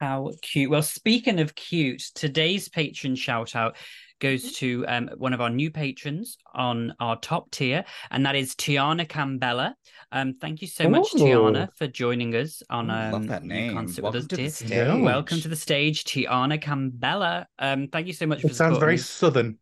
[0.00, 0.70] How cute.
[0.70, 3.76] Well, speaking of cute, today's patron shout out
[4.18, 8.54] goes to um, one of our new patrons on our top tier, and that is
[8.54, 9.74] Tiana Cambella.
[10.12, 11.18] Um, thank you so much, Ooh.
[11.18, 13.74] Tiana, for joining us on Ooh, um, love that name.
[13.74, 14.86] Can't Welcome With to the Us, dear.
[14.90, 15.02] stage.
[15.02, 17.44] Welcome to the stage, Tiana Cambella.
[17.58, 19.58] Um, thank you so much for It sounds very supporting southern.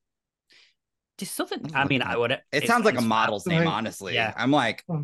[1.18, 1.62] Just Southern.
[1.74, 2.38] I mean, I would.
[2.52, 4.14] It sounds like a model's name, Like- honestly.
[4.14, 4.32] Yeah.
[4.36, 5.02] I'm like Yeah.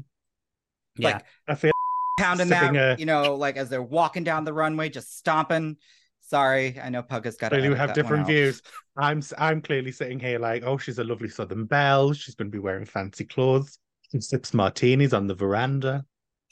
[1.14, 1.72] like I feel
[2.16, 5.76] pounding that, a- you know, like as they're walking down the runway, just stomping.
[6.20, 8.62] Sorry, I know Pug has got to do have different views.
[8.96, 12.14] I'm s- I'm clearly sitting here like, oh, she's a lovely southern belle.
[12.14, 13.78] She's going to be wearing fancy clothes.
[14.10, 16.04] She sips martinis on the veranda.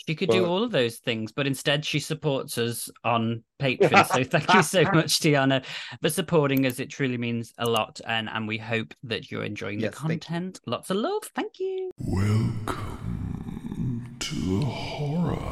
[0.06, 4.06] She could do all of those things, but instead she supports us on Patreon.
[4.12, 5.64] so thank you so much, Tiana,
[6.02, 6.80] for supporting us.
[6.80, 10.60] It truly means a lot, and and we hope that you're enjoying Yes, the content.
[10.66, 11.22] Lots of love.
[11.36, 11.92] Thank you.
[11.98, 15.52] Welcome to the Horror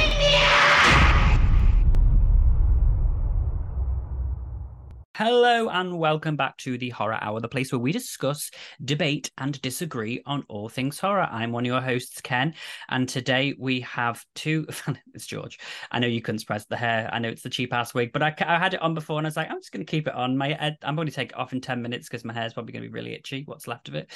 [5.23, 8.49] Hello and welcome back to the Horror Hour, the place where we discuss,
[8.83, 11.29] debate, and disagree on all things horror.
[11.31, 12.55] I'm one of your hosts, Ken,
[12.89, 14.65] and today we have two.
[15.13, 15.59] it's George.
[15.91, 17.07] I know you couldn't spread the hair.
[17.13, 19.27] I know it's the cheap ass wig, but I, I had it on before, and
[19.27, 20.37] I was like, I'm just going to keep it on.
[20.37, 22.73] My head, I'm going to take it off in ten minutes because my hair's probably
[22.73, 23.43] going to be really itchy.
[23.45, 24.09] What's left of it.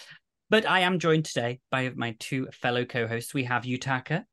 [0.49, 3.31] But I am joined today by my two fellow co-hosts.
[3.31, 4.23] We have Yutaka.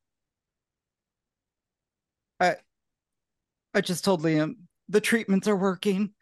[3.75, 4.55] I just told Liam
[4.89, 6.13] the treatments are working.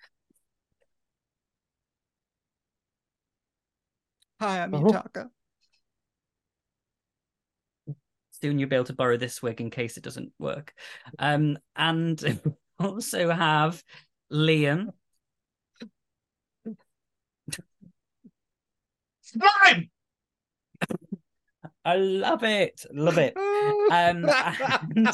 [4.41, 4.71] Hi, I'm.
[4.71, 5.29] Yutaka.
[8.41, 10.73] soon you'll be able to borrow this wig in case it doesn't work.
[11.19, 12.41] Um, and
[12.79, 13.83] also have
[14.33, 14.87] Liam.
[19.21, 19.91] Slime!
[21.85, 23.37] I love it, love it.
[23.91, 24.25] Um,
[24.87, 25.09] and,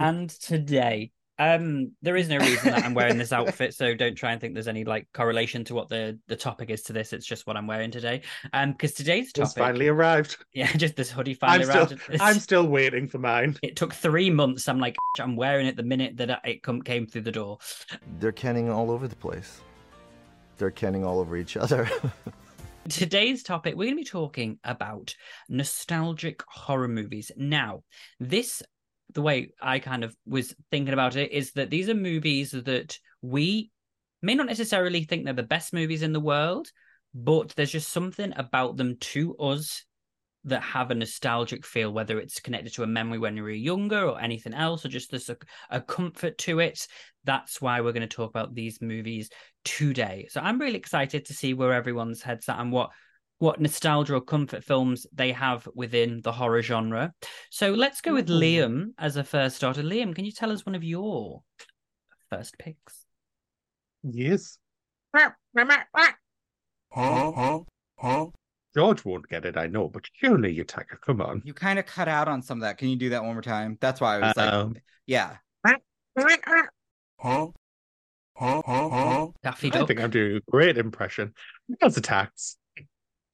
[0.00, 4.32] and today, um, there is no reason that I'm wearing this outfit, so don't try
[4.32, 7.12] and think there's any like correlation to what the the topic is to this.
[7.12, 8.22] It's just what I'm wearing today.
[8.52, 10.36] Um, because today's It's finally arrived.
[10.52, 11.92] yeah, just this hoodie I'm finally still, arrived.
[11.92, 13.56] It's- I'm still waiting for mine.
[13.62, 14.68] It took three months.
[14.68, 17.58] I'm like, I'm wearing it the minute that it come, came through the door.
[18.20, 19.60] They're canning all over the place.
[20.56, 21.88] They're canning all over each other.
[22.88, 25.16] Today's topic, we're going to be talking about
[25.48, 27.32] nostalgic horror movies.
[27.34, 27.82] Now,
[28.20, 28.62] this,
[29.14, 32.98] the way I kind of was thinking about it, is that these are movies that
[33.22, 33.70] we
[34.22, 36.68] may not necessarily think they're the best movies in the world,
[37.14, 39.84] but there's just something about them to us
[40.46, 44.06] that have a nostalgic feel, whether it's connected to a memory when we were younger
[44.06, 45.36] or anything else, or just there's a,
[45.70, 46.86] a comfort to it.
[47.24, 49.30] That's why we're going to talk about these movies
[49.64, 50.26] today.
[50.30, 52.90] So I'm really excited to see where everyone's heads at and what
[53.38, 57.12] what nostalgia or comfort films they have within the horror genre.
[57.50, 58.34] So let's go with Ooh.
[58.40, 59.82] Liam as a first starter.
[59.82, 61.42] Liam, can you tell us one of your
[62.30, 63.04] first picks?
[64.02, 64.58] Yes.
[65.14, 65.30] Huh?
[66.92, 67.60] Huh?
[67.98, 68.26] Huh?
[68.74, 71.42] George won't get it, I know, but surely Yutaka, come on.
[71.44, 72.76] You kind of cut out on some of that.
[72.76, 73.78] Can you do that one more time?
[73.80, 75.36] That's why I was Um, like, yeah.
[75.64, 75.76] Huh?
[76.16, 77.46] Huh?
[78.36, 78.62] Huh?
[78.66, 79.28] Huh?
[79.44, 81.34] Daffy I think I'm doing a great impression.
[81.80, 82.56] Mars attacks.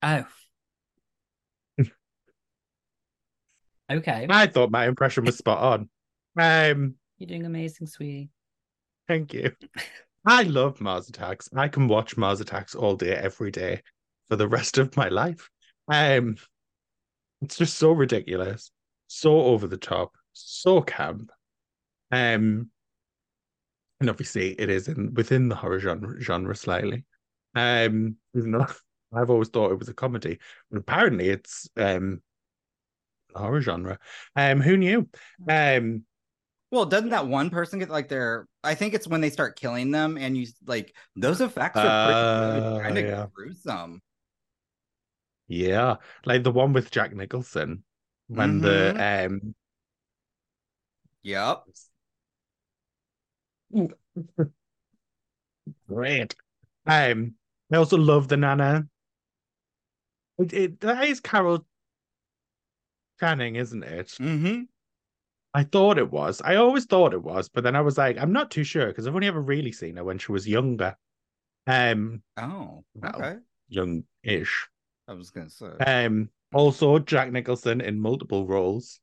[0.03, 0.25] Oh.
[3.91, 4.27] okay.
[4.29, 5.89] I thought my impression was spot on.
[6.39, 8.31] Um, You're doing amazing, sweetie.
[9.09, 9.53] thank you.
[10.27, 11.49] I love Mars Attacks.
[11.57, 13.83] I can watch Mars Attacks all day, every day,
[14.29, 15.49] for the rest of my life.
[15.89, 16.37] Um,
[17.43, 18.71] it's just so ridiculous,
[19.07, 21.33] so over the top, so camp.
[22.13, 22.71] Um,
[24.01, 27.05] and obviously it is in within the horror genre, genre slightly.
[27.55, 28.67] Um, even though
[29.13, 30.39] I've always thought it was a comedy,
[30.71, 32.23] but apparently it's um
[33.35, 33.99] horror genre.
[34.37, 35.09] Um, who knew?
[35.49, 36.05] Um,
[36.71, 38.47] Well, doesn't that one person get like their?
[38.63, 42.69] I think it's when they start killing them, and you like those effects are pretty
[42.81, 43.27] kind of yeah.
[43.35, 44.01] gruesome.
[45.49, 47.85] Yeah, like the one with Jack Nicholson
[48.29, 49.55] when the um
[51.23, 51.67] Yep.
[55.89, 56.35] great.
[56.87, 57.35] Um,
[57.73, 58.87] I also love the Nana.
[60.41, 61.65] It, it that is Carol
[63.21, 64.09] Channing, isn't it?
[64.21, 64.63] Mm-hmm.
[65.53, 66.41] I thought it was.
[66.43, 69.07] I always thought it was, but then I was like, I'm not too sure because
[69.07, 70.97] I've only ever really seen her when she was younger.
[71.67, 73.37] Um, Oh, Well, okay.
[73.69, 74.69] young-ish.
[75.09, 75.67] I was gonna say.
[75.87, 79.01] Um, also Jack Nicholson in multiple roles.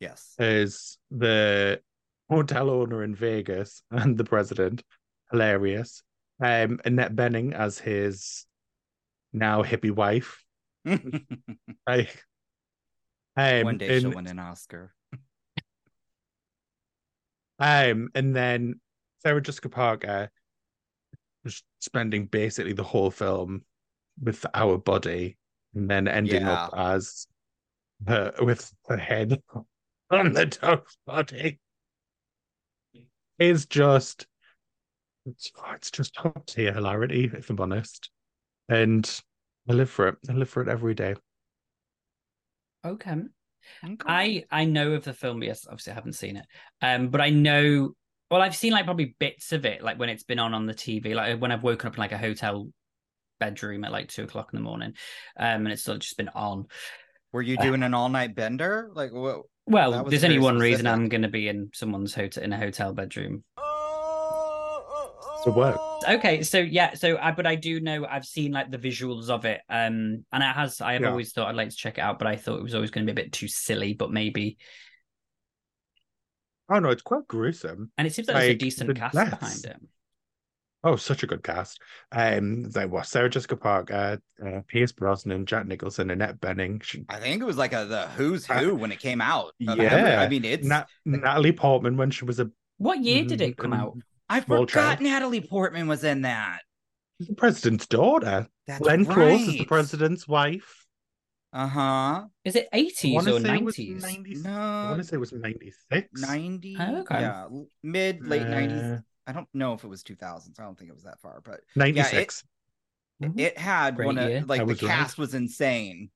[0.00, 0.34] Yes.
[0.38, 1.80] is the
[2.28, 4.82] hotel owner in Vegas and the president.
[5.30, 6.02] Hilarious.
[6.40, 8.46] Um, Annette Bening as his
[9.32, 10.42] now hippie wife.
[10.86, 12.08] I,
[13.36, 14.94] um, One day she'll win an Oscar.
[17.58, 18.80] Um, and then
[19.20, 20.30] Sarah Jessica Parker
[21.44, 23.62] was spending basically the whole film
[24.20, 25.36] with our body,
[25.74, 27.26] and then ending up as
[28.06, 29.40] her with the head
[30.10, 31.60] on the dog's body.
[33.38, 34.26] Is just
[35.24, 38.10] it's, it's just top tier hilarity, if I'm honest.
[38.68, 39.08] And
[39.68, 40.16] I live for it.
[40.28, 41.14] I live for it every day.
[42.84, 43.16] Okay.
[43.84, 43.96] Okay.
[44.06, 45.42] I I know of the film.
[45.42, 46.46] Yes, obviously I haven't seen it.
[46.80, 47.92] Um, but I know.
[48.30, 50.74] Well, I've seen like probably bits of it, like when it's been on on the
[50.74, 52.68] TV, like when I've woken up in like a hotel
[53.38, 54.94] bedroom at like two o'clock in the morning,
[55.36, 56.66] um, and it's still just been on.
[57.32, 58.90] Were you doing an all night bender?
[58.94, 59.42] Like what?
[59.66, 62.58] Well, there's only very one reason I'm going to be in someone's hotel in a
[62.58, 63.44] hotel bedroom.
[65.44, 65.76] So work.
[66.08, 69.44] Okay, so yeah, so I but I do know I've seen like the visuals of
[69.44, 70.80] it, um, and it has.
[70.80, 71.10] I have Yeah.
[71.10, 73.06] always thought I'd like to check it out, but I thought it was always going
[73.06, 73.92] to be a bit too silly.
[73.94, 74.58] But maybe,
[76.68, 77.90] Oh no, it's quite gruesome.
[77.98, 79.30] and it seems like there's a decent the cast deaths.
[79.30, 79.76] behind it.
[80.84, 81.80] Oh, such a good cast.
[82.10, 86.82] Um, there was Sarah Jessica Parker, uh, Pierce Brosnan, Jack Nicholson, Annette Bening.
[86.82, 89.52] She, I think it was like a the who's who when it came out.
[89.58, 90.20] Yeah.
[90.20, 93.72] I mean it's Na- Natalie Portman when she was a What year did it come
[93.72, 93.96] out?
[94.32, 94.68] I Small forgot
[94.98, 95.00] child.
[95.00, 96.60] Natalie Portman was in that.
[97.18, 98.48] She's the president's daughter.
[98.66, 100.86] That's Glenn Close is the president's wife.
[101.52, 102.24] Uh-huh.
[102.44, 104.02] Is it I 80s wanna or say it was 90s?
[104.02, 106.08] 90 I want to say it was 96.
[106.22, 107.20] 90 Oh, okay.
[107.20, 107.46] yeah
[107.82, 110.94] mid late 90s Uh, i don't know if it was 2000s i don't think it
[110.94, 112.42] was that far but 96.
[113.22, 113.38] Mhm.
[113.38, 114.38] it had Great one year.
[114.38, 114.88] of like I the was right.
[114.90, 116.10] cast was insane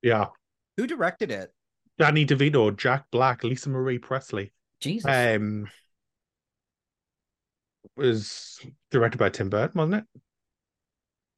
[0.00, 0.26] Yeah.
[0.76, 1.50] who directed it
[1.98, 4.52] Danny DeVito, Jack Black, Lisa Marie Presley.
[4.80, 5.10] Jesus.
[5.10, 5.66] Um,
[7.96, 8.60] was
[8.90, 10.20] directed by Tim Burton, wasn't it?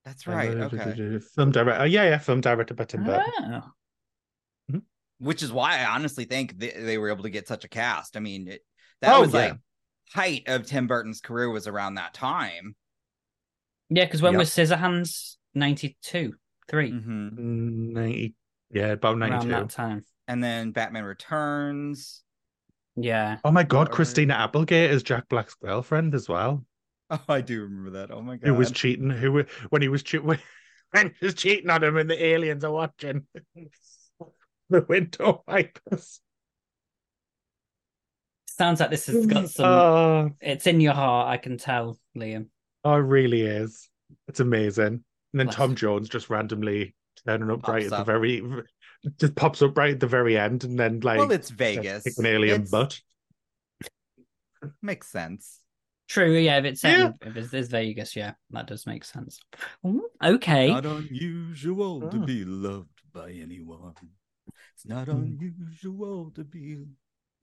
[0.05, 1.87] that's right Uh, okay Film director.
[1.87, 3.63] Yeah, yeah, film directed by Tim Burton.
[4.73, 4.81] Oh.
[5.19, 8.17] which is why i honestly think they, they were able to get such a cast
[8.17, 8.61] i mean it,
[9.03, 9.39] that Oh, was yeah.
[9.41, 9.55] like
[10.15, 12.75] height of tim burton's career was around that time
[13.91, 14.39] Yeah, because when Yep.
[14.39, 15.37] was Scissorhands?
[15.55, 16.35] 92,
[16.69, 17.33] 3, Mhm.
[17.93, 18.35] 90,
[18.71, 19.51] yeah, about 92.
[19.51, 20.05] around that time.
[20.29, 22.23] and then batman returns
[23.03, 23.39] Yeah.
[23.45, 26.65] Oh my God, Christina Applegate is Jack Black's girlfriend as well.
[27.11, 29.09] oh i do remember that oh my god Who was cheating?
[29.09, 30.39] Who wa- when he was che- when
[30.91, 33.27] when he was cheating on him, and the aliens are watching
[34.71, 36.21] the window wipers.
[38.47, 39.67] Sounds like this has got mm, some.
[39.67, 42.49] Oh, It's in your heart, I can tell, Liam.
[42.85, 43.89] oh, it really is.
[44.27, 44.87] It's amazing.
[45.33, 45.77] And then Bless Tom you.
[45.77, 46.95] Jones just randomly
[47.27, 48.07] turning up Pops right at the up.
[48.07, 48.43] very,
[49.21, 52.15] just pops up right at the very end, and then like well it's vegas kick
[52.19, 53.01] an alien It's- butt.
[54.83, 55.61] makes sense
[56.09, 56.57] True, yeah.
[56.57, 57.09] If it's Yeah.
[57.09, 59.41] in- if it's, it's Vegas, yeah, that does make sense.
[59.87, 60.69] Ooh, Okay.
[60.69, 62.25] Not unusual to Oh.
[62.25, 63.93] be loved by anyone.
[64.75, 65.39] It's not Mm.
[65.39, 66.79] unusual to be.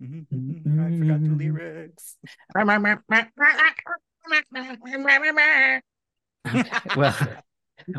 [0.01, 0.25] Mhm.
[0.81, 2.17] I forgot the lyrics.
[6.97, 7.15] well,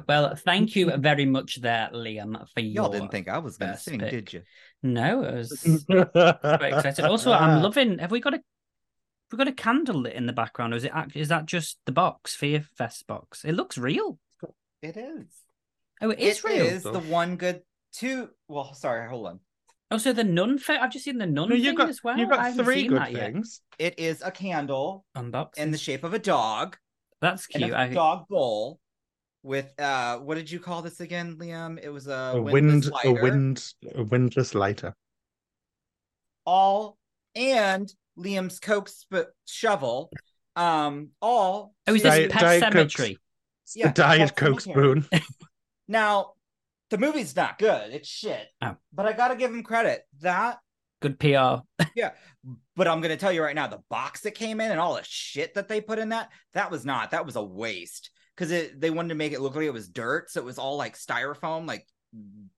[0.08, 2.84] well, thank you very much there, Liam, for your.
[2.84, 4.10] Y'all didn't think I was gonna best sing, pick.
[4.10, 4.42] did you?
[4.82, 7.04] No, it was very excited.
[7.04, 7.62] Also, I'm ah.
[7.62, 7.98] loving.
[7.98, 8.36] Have we got a?
[8.38, 10.92] Have we got a candle lit in the background, or is it?
[10.94, 13.44] act- Is that just the box, Fear Fest box?
[13.44, 14.18] It looks real.
[14.82, 15.26] It is.
[16.00, 16.66] Oh, it is It real.
[16.66, 18.28] is the one good two.
[18.48, 19.40] Well, sorry, hold on.
[19.90, 20.78] Oh, so the nun thing.
[20.80, 22.18] I've just seen the nun No, thing you got as well.
[22.18, 23.20] you I got haven't three seen good that yet.
[23.32, 23.60] things.
[23.78, 25.58] It is a candle Unboxing.
[25.58, 26.76] in the shape of a dog
[27.20, 27.72] That's and cute.
[27.74, 28.78] a I, dog bowl
[29.46, 31.78] with uh what did you call this again, Liam?
[31.82, 33.22] It was a, A windless wind, a lighter.
[33.22, 34.94] wind, a windless lighter.
[36.44, 36.98] all
[37.34, 40.10] and Liam's Coke sp- shovel.
[40.56, 43.18] Um, all oh, is to- this Pet Diet Cemetery?
[43.64, 45.06] It's Yeah, the Diet that's Coke spoon.
[45.88, 46.32] now
[46.90, 47.92] the movie's not good.
[47.92, 48.46] It's shit.
[48.62, 48.76] Oh.
[48.92, 50.02] But I gotta give him credit.
[50.20, 50.58] That
[51.00, 51.58] Good PR.
[51.94, 52.12] Yeah.
[52.74, 55.04] But I'm gonna tell you right now, the box that came in and all the
[55.04, 58.10] shit that they put in that, that was not, that was a waste.
[58.36, 60.58] Cause it they wanted to make it look like it was dirt, so it was
[60.58, 61.86] all like styrofoam, like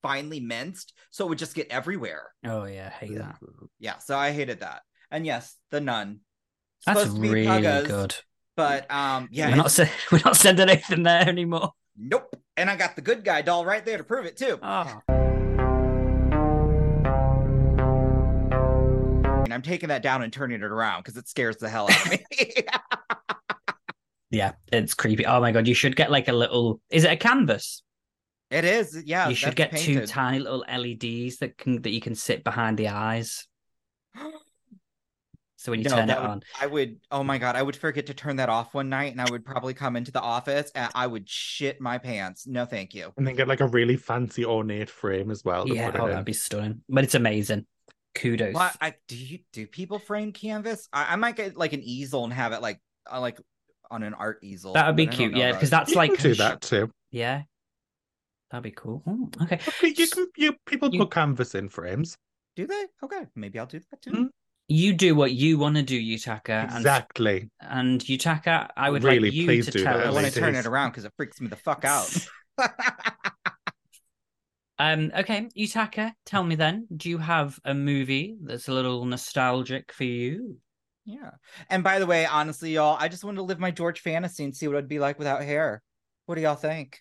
[0.03, 2.33] finely minced, so it would just get everywhere.
[2.45, 3.39] Oh yeah, I hate that.
[3.79, 4.83] Yeah, so I hated that.
[5.11, 6.21] And yes, the nun.
[6.85, 8.15] That's Supposed to be really Puggas, good.
[8.57, 11.73] But um yeah, we're not se- we're not sending anything there anymore.
[11.97, 12.35] Nope.
[12.57, 14.59] And I got the good guy doll right there to prove it too.
[14.61, 15.01] Oh,
[19.45, 22.05] And I'm taking that down and turning it around because it scares the hell out
[22.05, 22.25] of me.
[24.31, 25.27] yeah, it's creepy.
[25.27, 26.81] Oh my god, you should get like a little.
[26.91, 27.83] Is it a canvas?
[28.51, 29.29] it is, yeah.
[29.29, 32.79] you should that's get two tiny little LEDs that can that you can sit behind
[32.79, 33.47] the eyes.
[35.61, 37.01] So when you No, turn it that would- on, I would.
[37.11, 39.45] Oh my god, I would forget to turn that off one night, and I would
[39.45, 42.47] probably come into the office and I would shit my pants.
[42.47, 43.13] No, thank you.
[43.17, 45.67] And then get like a really fancy ornate frame as well.
[45.67, 46.83] Yeah, oh, it that'd be stunning.
[46.89, 47.67] But it's amazing.
[48.15, 48.55] Kudos.
[48.55, 50.89] Well, I do you do people frame canvas?
[50.93, 52.81] I, I might get like an easel and have it like
[53.13, 53.41] uh, like
[53.91, 54.73] on an art easel.
[54.75, 55.71] That would be but I don't cute, yeah, because it.
[55.71, 56.91] that's You like can do that too.
[57.11, 57.43] Yeah,
[58.51, 59.03] that'd be cool.
[59.07, 62.17] Oh, okay, Okay, You can you people You- put canvas in frames.
[62.57, 62.87] do they?
[63.03, 64.11] Okay, maybe I'll do that too.
[64.11, 64.29] Mm.
[64.71, 66.65] you do what you want to do, Yutaka.
[66.77, 67.49] Exactly.
[67.61, 70.33] And, Yutaka, I would Really, like you please to do tell that, I want to
[70.33, 72.15] turn it around because it freaks me the fuck out.
[74.81, 79.93] Um, okay, Yutaka, tell me then, do you have a movie that's a little nostalgic
[79.93, 80.59] for you?
[81.09, 81.31] Yeah.
[81.71, 84.55] And by the way, honestly, y'all, I just wanted to live my George fantasy and
[84.55, 85.83] see what it'd be like without hair.
[86.27, 87.01] What do y'all think?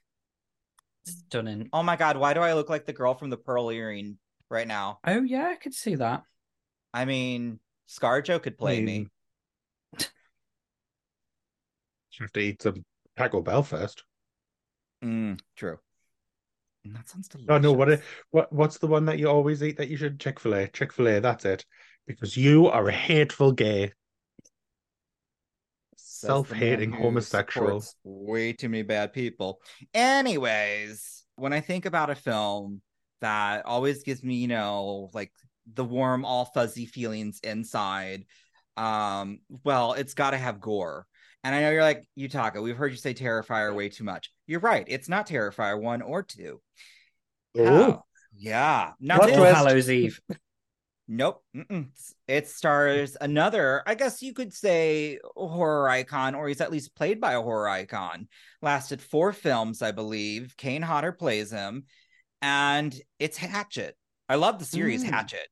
[1.03, 1.69] Stunning.
[1.73, 4.17] Oh my god, why do I look like the girl from the pearl earring
[4.49, 4.99] right now?
[5.03, 6.23] Oh yeah, I could see that.
[6.93, 7.59] I mean,
[7.89, 9.07] ScarJo could play me.
[9.99, 9.99] You
[12.21, 12.85] have to eat some
[13.17, 14.05] Taco Bell first.
[15.03, 15.79] Mm, true.
[16.87, 17.49] Mm, That sounds delicious.
[17.49, 20.39] Oh no, what what what's the one that you always eat that you should Chick
[20.39, 20.67] fil A?
[20.69, 21.65] Chick fil A, that's it.
[22.07, 23.91] Because you are a hateful gay,
[25.97, 27.83] self hating homosexual.
[28.03, 29.59] Way too many bad people.
[29.93, 32.81] Anyways, when I think about a film
[33.21, 35.31] that always gives me, you know, like
[35.73, 38.25] the warm, all fuzzy feelings inside,
[38.77, 41.05] um, well, it's got to have gore.
[41.43, 44.31] And I know you're like, Yutaka, we've heard you say Terrifier way too much.
[44.47, 44.85] You're right.
[44.87, 46.61] It's not Terrifier one or two.
[47.57, 48.01] Oh,
[48.35, 48.93] Yeah.
[48.99, 50.21] Not Plot this- Hallows Eve.
[51.07, 51.41] Nope.
[51.55, 51.87] Mm-mm.
[52.27, 57.21] It stars another, I guess you could say, horror icon, or he's at least played
[57.21, 58.27] by a horror icon.
[58.61, 60.55] Lasted four films, I believe.
[60.57, 61.85] Kane Hodder plays him,
[62.41, 63.95] and it's Hatchet.
[64.27, 65.09] I love the series Mm.
[65.09, 65.47] Hatchet.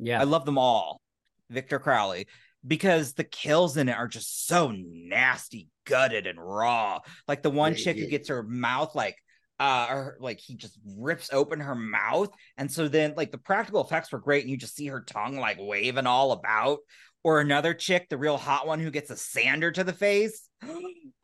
[0.00, 0.20] Yeah.
[0.20, 1.00] I love them all.
[1.48, 2.26] Victor Crowley,
[2.66, 6.98] because the kills in it are just so nasty, gutted, and raw.
[7.28, 9.16] Like the one Yeah, chick who gets her mouth like
[9.62, 12.30] uh or like he just rips open her mouth.
[12.58, 15.36] And so then like the practical effects were great and you just see her tongue
[15.36, 16.78] like waving all about.
[17.24, 20.48] Or another chick the real hot one who gets a sander to the face.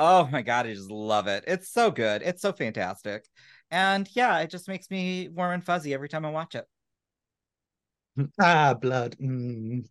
[0.00, 1.42] Oh my god i just love it.
[1.48, 2.22] It's so good.
[2.22, 3.24] It's so fantastic.
[3.68, 6.64] And yeah it just makes me warm and fuzzy every time i watch it.
[8.40, 9.16] Ah, blood.
[9.20, 9.88] Mm.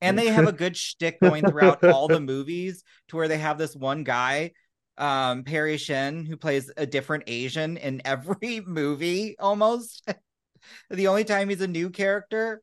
[0.00, 3.58] and they have a good shtick going throughout all the movies to where they have
[3.58, 4.52] this one guy
[4.98, 10.08] um Parry Shen who plays a different Asian in every movie almost
[10.90, 12.62] the only time he's a new character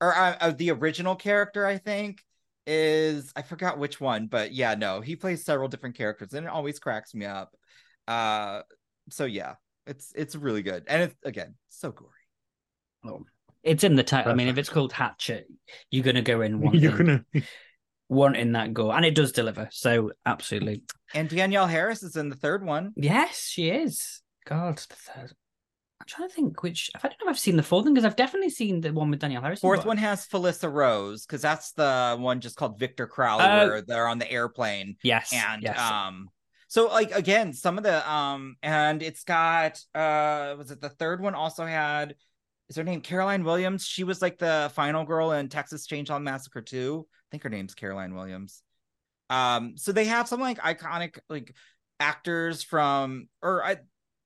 [0.00, 2.22] or uh, uh, the original character I think
[2.66, 6.50] is I forgot which one but yeah no he plays several different characters and it
[6.50, 7.54] always cracks me up
[8.08, 8.62] uh
[9.10, 9.54] so yeah
[9.86, 12.10] it's it's really good and it's again so gory
[13.06, 13.24] Oh.
[13.62, 14.30] It's in the title.
[14.30, 15.46] I mean, if it's called Hatchet,
[15.90, 17.24] you're gonna go in wanting, You're gonna
[18.08, 19.68] wanting that gore, and it does deliver.
[19.72, 20.82] So absolutely,
[21.14, 24.20] and Danielle Harris is in the third one yes, she is.
[24.46, 25.32] God, the third.
[26.00, 26.90] I'm trying to think which.
[26.94, 29.10] I don't know if I've seen the fourth one because I've definitely seen the one
[29.10, 29.60] with Danielle Harris.
[29.60, 33.68] Fourth one has Felissa Rose because that's the one just called Victor Crowley Oh.
[33.68, 35.78] where they're on the airplane yes, and yes.
[35.78, 36.28] um
[36.68, 41.20] so like again some of the um and it's got uh was it the third
[41.22, 42.16] one also had
[42.68, 46.60] is her name Caroline Williams she was like the final girl in Texas Chainsaw Massacre
[46.62, 48.62] 2 I think her name's Caroline Williams
[49.34, 51.54] um so they have some like iconic like
[51.98, 53.76] actors from or I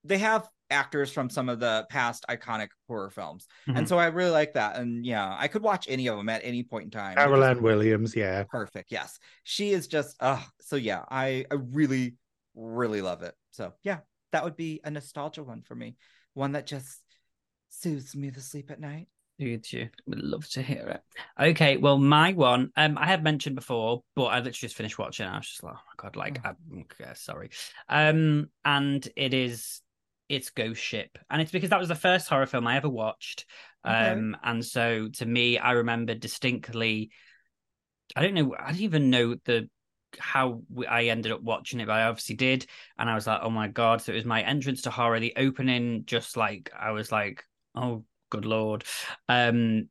[0.05, 3.47] they have actors from some of the past iconic horror films.
[3.67, 3.89] And Mhm.
[3.89, 4.77] so I really like that.
[4.77, 7.17] And yeah I could watch any of them at any point in time.
[7.17, 8.45] Caroline Williams, yeah.
[8.45, 9.19] perfect yes.
[9.45, 12.15] She is just uh so yeah i i really
[12.55, 13.35] really love it.
[13.51, 14.01] So yeah
[14.33, 15.97] that would be a nostalgia one for me.
[16.35, 17.03] One that just
[17.71, 19.09] soothes me to sleep at night
[19.41, 19.89] Would you?
[20.07, 21.51] Would love to hear it.
[21.51, 25.27] Okay, well, my one, um, I have mentioned before, but I literally just finished watching.
[25.27, 25.31] it.
[25.31, 27.51] I was just like, oh my god, like, I'm okay, sorry.
[27.89, 29.81] Um, and it is,
[30.29, 33.47] it's Ghost Ship, and it's because that was the first horror film I ever watched.
[33.87, 33.95] Okay.
[33.95, 37.11] Um, and so to me, I remember distinctly.
[38.17, 38.57] I don't know.
[38.59, 39.69] I don't even know the
[40.19, 42.67] how I ended up watching it, but I obviously did,
[42.99, 44.03] and I was like, oh my god!
[44.03, 45.21] So it was my entrance to horror.
[45.21, 47.45] The opening, just like I was like,
[47.77, 48.85] oh good lord.
[49.29, 49.89] Um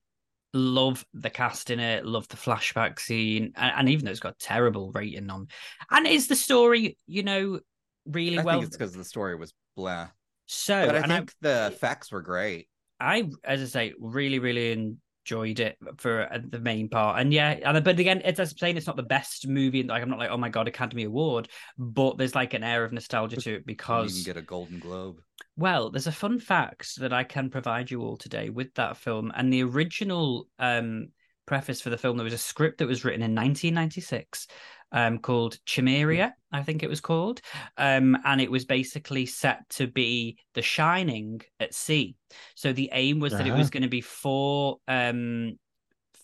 [0.54, 4.34] love the cast in it love the flashback scene and, and even though it's got
[4.34, 5.46] a terrible rating on
[5.92, 7.60] and is the story you know
[8.08, 10.08] really i well think it's because the story was blah.
[10.48, 12.68] So but i think the effects were great.
[13.00, 14.96] I, as I say, really, really
[15.28, 17.20] enjoyed it for uh, the main part.
[17.20, 19.84] And yeah, and but again, it's as I'm saying, it's not the best movie.
[19.84, 22.94] Like I'm not like, oh my god, Academy Award, but there's like an air of
[22.94, 25.22] nostalgia to it because you can get a golden globe
[25.56, 29.32] Well, there's a fun fact that I can provide you all today with that film,
[29.36, 31.10] and the original um
[31.48, 34.46] preface for the film, there was a script that was written in 1996
[34.92, 37.42] um, called Chimeria, I think it was called.
[37.78, 42.16] Um, and it was basically set to be The Shining at sea.
[42.56, 43.72] So the aim was that it was Ah.
[43.72, 45.58] going to be four um,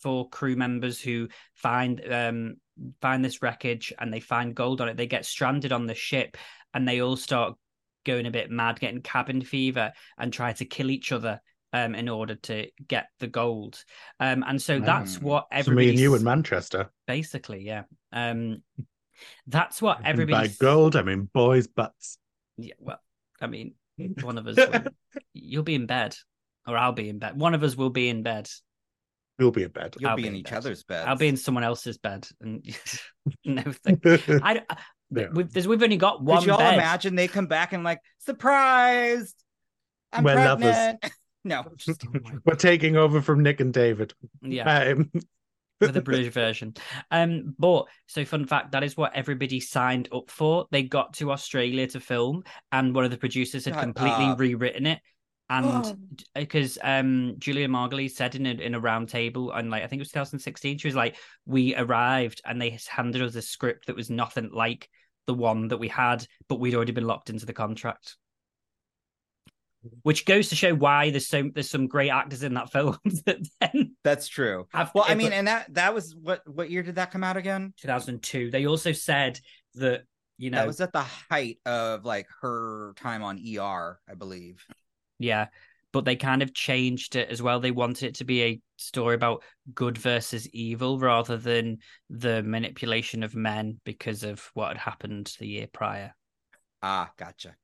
[0.02, 2.56] four crew members who find um,
[3.02, 4.98] find this wreckage and they find gold on it.
[4.98, 6.38] They get stranded on the ship
[6.74, 7.56] and they all start
[8.06, 11.40] going a bit mad, getting cabin fever, and try to kill each other
[11.74, 13.84] um, in order to get the gold.
[14.20, 15.24] Um, and so that's Mm.
[15.24, 16.92] what So me everybody and you in Manchester.
[17.08, 17.84] basically, yeah.
[18.12, 18.64] Um,
[19.48, 20.50] that's what And By everybody.
[20.60, 22.18] gold, I mean boys' butts.
[22.58, 23.00] Yeah, well,
[23.42, 23.74] I mean,
[24.22, 24.84] one of us, will-
[25.34, 26.16] you'll be in bed,
[26.68, 27.38] or I'll be in bed.
[27.40, 28.50] One of us will be in bed.
[29.40, 29.96] We'll be in bed.
[30.00, 30.58] You'll I'll be be in in each bed.
[30.58, 31.08] other's bed.
[31.08, 32.64] I'll be in someone else's bed, and
[33.46, 34.00] no thing.
[34.44, 34.78] I, I
[35.10, 35.28] Yeah.
[35.34, 36.76] we've, we've only got one Could you all bed.
[36.76, 39.36] imagine they come back and like surprised?
[40.12, 40.96] I'm We're lovers.
[41.44, 42.04] Pregnant.
[42.14, 44.14] no, We're taking over from Nick and David.
[44.42, 45.12] Yeah, Um,
[45.80, 46.74] with the British version.
[47.12, 50.66] Um, but so fun fact that is what everybody signed up for.
[50.72, 54.40] They got to Australia to film, and one of the producers had Shut completely up.
[54.40, 55.00] rewritten it.
[55.50, 55.84] Oh.
[55.84, 59.88] And because um Julia Margulies said in a in a round table and like I
[59.88, 63.88] think it was 2016, she was like, We arrived and they handed us a script
[63.88, 64.90] that was nothing like
[65.28, 68.16] the one that we had, but we'd already been locked into the contract.
[70.04, 73.46] Which goes to show why there's so there's some great actors in that film that
[73.60, 74.68] then that's true.
[74.74, 77.74] Well, I mean, and that that was what what year did that come out again?
[77.82, 78.52] 2002.
[78.52, 79.40] They also said
[79.76, 80.04] that
[80.38, 84.64] you know That was at the height of like her time on ER, I believe.
[85.20, 85.48] yeah,
[85.92, 87.60] but they kind of changed it as well.
[87.60, 93.24] They wanted it to be a story about good versus evil rather than the manipulation
[93.24, 96.14] of men because of what had happened the year prior.
[96.82, 97.56] Ah, gotcha.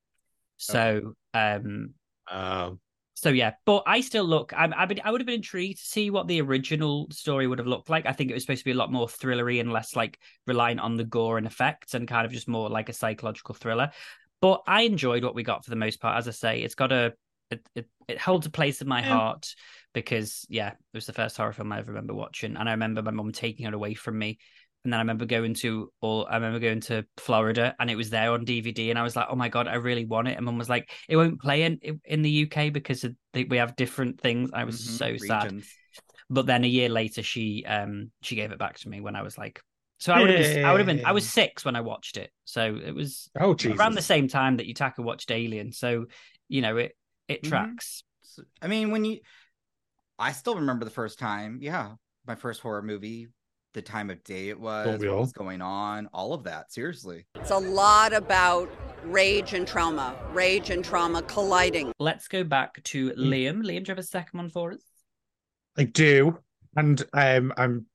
[0.57, 1.93] So um
[2.29, 2.79] um,
[3.15, 4.53] so yeah, but I still look.
[4.53, 7.67] I I, I would have been intrigued to see what the original story would have
[7.67, 8.05] looked like.
[8.05, 10.79] I think it was supposed to be a lot more thrillery and less like reliant
[10.79, 13.91] on the gore and effects, and kind of just more like a psychological thriller.
[14.41, 16.17] But I enjoyed what we got for the most part.
[16.17, 17.13] As I say, it's got a
[17.51, 19.07] it it, it holds a place in my Yeah.
[19.09, 19.53] heart
[19.93, 23.01] because yeah, it was the first horror film I ever remember watching, and I remember
[23.01, 24.39] my mum taking it away from me.
[24.83, 28.09] And then I remember going to all I remember going to Florida and it was
[28.09, 30.37] there on DVD and I was like, oh my god, I really want it.
[30.37, 33.57] And mum was like, it won't play in in the UK because of the, we
[33.57, 34.51] have different things.
[34.53, 35.53] I was Mhm, so sad.
[36.29, 39.21] But then a year later, she um she gave it back to me when I
[39.21, 39.61] was like,
[39.99, 42.17] so I would have been I would have been I was six when I watched
[42.17, 43.79] it, so it was oh, Jesus.
[43.79, 45.71] around the same time that Yutaka watched Alien.
[45.73, 46.05] So
[46.47, 46.95] you know it
[47.27, 47.49] it Mhm.
[47.49, 48.03] tracks.
[48.61, 49.19] I mean, when you,
[50.19, 51.59] I still remember the first time.
[51.61, 51.95] Yeah,
[52.27, 53.27] my first horror movie,
[53.73, 56.71] the time of day it was, what was going on, all of that.
[56.71, 57.25] Seriously.
[57.35, 58.69] It's a lot about
[59.03, 61.91] rage and trauma, rage and trauma colliding.
[61.99, 63.61] Let's go back to Liam.
[63.61, 64.81] Liam, do you have a second one for us?
[65.77, 66.37] I do,
[66.75, 67.85] and um, I'm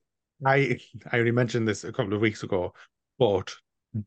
[0.46, 0.78] I
[1.12, 2.72] I only mentioned this a couple of weeks ago,
[3.18, 3.54] but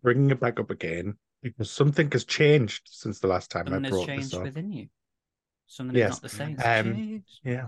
[0.01, 3.89] bringing it back up again because something has changed since the last time Something I
[3.89, 4.43] brought this up.
[4.43, 4.88] within you.
[5.67, 6.15] Something Yes.
[6.15, 6.58] is not the same.
[6.65, 7.67] Um, yeah,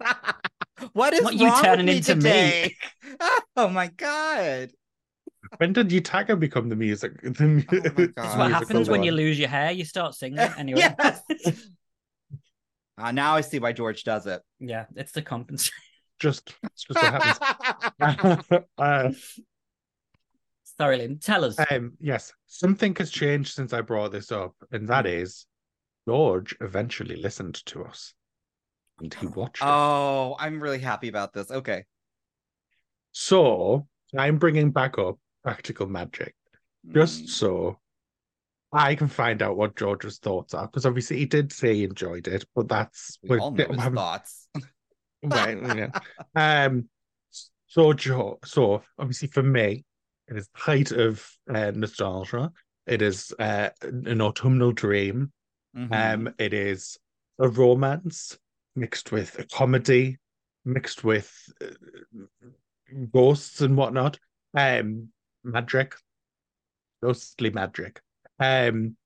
[0.94, 2.76] what is What you wrong turning with me into me?
[3.56, 4.70] Oh my god!
[5.58, 7.20] when did Yutaka become the music?
[7.22, 7.78] The, mu- Oh my.
[7.78, 9.70] This is what musical happens when you lose your hair.
[9.70, 10.80] You start singing anyway.
[10.98, 11.20] Yes.
[12.96, 14.40] Uh, now I see why George does it.
[14.60, 15.74] yeah, it's the compensation.
[16.20, 17.38] Just, it's just what
[18.00, 18.64] happens.
[18.78, 19.10] uh,
[20.78, 21.20] Sorry, Liam.
[21.20, 21.56] Tell us.
[21.70, 25.46] um, yes, something has changed since I brought this up, and that is
[26.06, 28.23] George eventually listened to us, and
[29.12, 29.66] he watched it.
[29.66, 31.50] Oh, I'm really happy about this.
[31.50, 31.84] Okay.
[33.12, 33.86] So
[34.16, 36.34] I'm bringing back up practical magic
[36.92, 37.28] just Mm.
[37.28, 37.80] so
[38.72, 42.26] I can find out what George's thoughts are because obviously he did say he enjoyed
[42.28, 44.48] it, but that's we all know his thoughts.
[45.22, 45.90] right, yeah.
[46.34, 46.88] Um,
[47.66, 49.84] so Joe, so obviously for me,
[50.28, 52.52] it is the height of uh, nostalgia.
[52.86, 55.32] It is uh, an autumnal dream.
[55.76, 56.14] Mhm.
[56.14, 56.98] Um, it is
[57.38, 58.38] a romance
[58.76, 60.18] mixed with a comedy,
[60.64, 61.32] mixed with
[61.62, 62.24] uh,
[63.12, 64.18] ghosts and whatnot.
[64.56, 65.08] Um,
[65.42, 65.94] magic,
[67.02, 68.00] ghostly magic.
[68.38, 68.96] Um,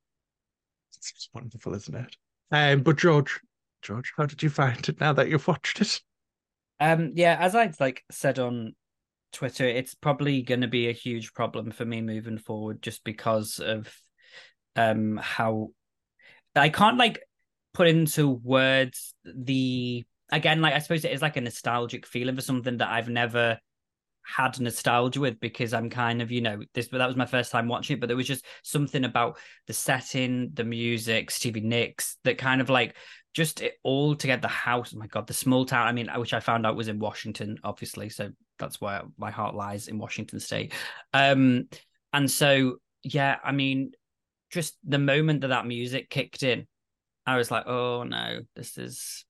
[0.97, 2.17] it's wonderful, isn't it?
[2.51, 3.41] Um, but George,
[3.83, 6.01] George, how did you find it now that you've watched it?
[6.81, 8.75] Um, yeah, as I'd like said on
[9.33, 13.59] Twitter, it's probably going to be a huge problem for me moving forward, just because
[13.59, 13.93] of
[14.77, 15.71] um how
[16.55, 17.21] I can't like
[17.75, 22.43] put into words the again like I suppose it is like a nostalgic feeling for
[22.43, 23.59] something that I've never
[24.29, 27.51] had nostalgia with because I'm kind of, you know, this but that was my first
[27.51, 32.19] time watching it, but there was just something about the setting, the music, Stevie Nicks
[32.25, 32.95] that kind of like
[33.33, 34.93] just it all together the house.
[34.95, 35.87] Oh my god, the small town.
[35.87, 38.11] I mean, which I found out was in Washington, obviously.
[38.11, 40.75] So that's where my heart lies in Washington State.
[41.15, 41.69] Um,
[42.13, 43.93] and so yeah, I mean,
[44.51, 46.67] just the moment that that music kicked in,
[47.29, 49.25] I was like, oh no, this is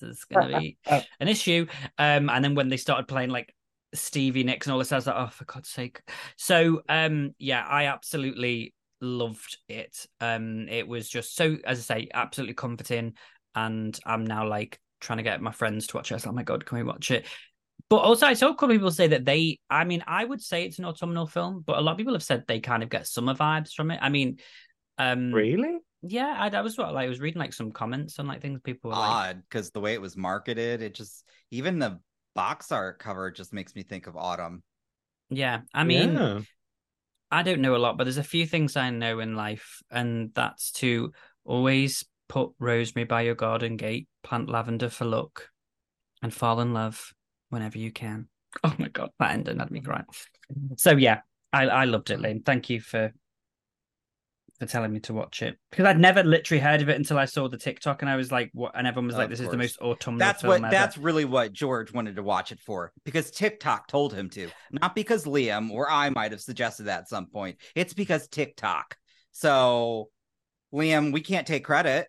[0.00, 0.78] this is gonna be
[1.20, 1.66] an issue.
[1.98, 3.54] Um, and then when they started playing like
[3.94, 6.00] Stevie Nicks and all this, I was like, oh, for God's sake.
[6.36, 10.06] So um, yeah, I absolutely loved it.
[10.20, 13.14] Um, it was just so, as I say, absolutely comforting.
[13.54, 16.14] And I'm now like trying to get my friends to watch it.
[16.14, 17.26] I was like, oh my God, can we watch it?
[17.90, 20.40] But also, I saw a couple of people say that they, I mean, I would
[20.40, 22.88] say it's an autumnal film, but a lot of people have said they kind of
[22.88, 23.98] get summer vibes from it.
[24.00, 24.38] I mean,
[24.96, 25.76] um, Really?
[26.06, 28.60] Yeah, I, I was what, like, I was reading like some comments on like things
[28.62, 31.98] people were like, Odd because the way it was marketed, it just even the
[32.34, 34.62] box art cover just makes me think of autumn.
[35.30, 35.60] yeah.
[35.72, 36.40] I mean, Yeah.
[37.30, 40.30] I don't know a lot, but there's a few things I know in life, and
[40.34, 41.12] that's to
[41.44, 45.48] always put rosemary by your garden gate, plant lavender for luck,
[46.22, 47.12] and fall in love
[47.50, 48.28] whenever you can.
[48.62, 50.04] Oh my god, that ending had me crying.
[50.76, 52.42] So yeah, I I loved it, Lynn.
[52.42, 53.12] Thank you for
[54.58, 57.24] for telling me to watch it because I'd never literally heard of it until I
[57.24, 59.56] saw the TikTok, and I was like, "What?" And everyone was like, "This is the
[59.56, 62.92] most autumnal That's film what ever." that's really what George wanted to watch it for
[63.04, 67.08] because TikTok told him to, not because Liam or I might have suggested that at
[67.08, 67.58] some point.
[67.74, 68.96] It's because TikTok.
[69.32, 70.10] So,
[70.72, 72.08] Liam, we can't take credit.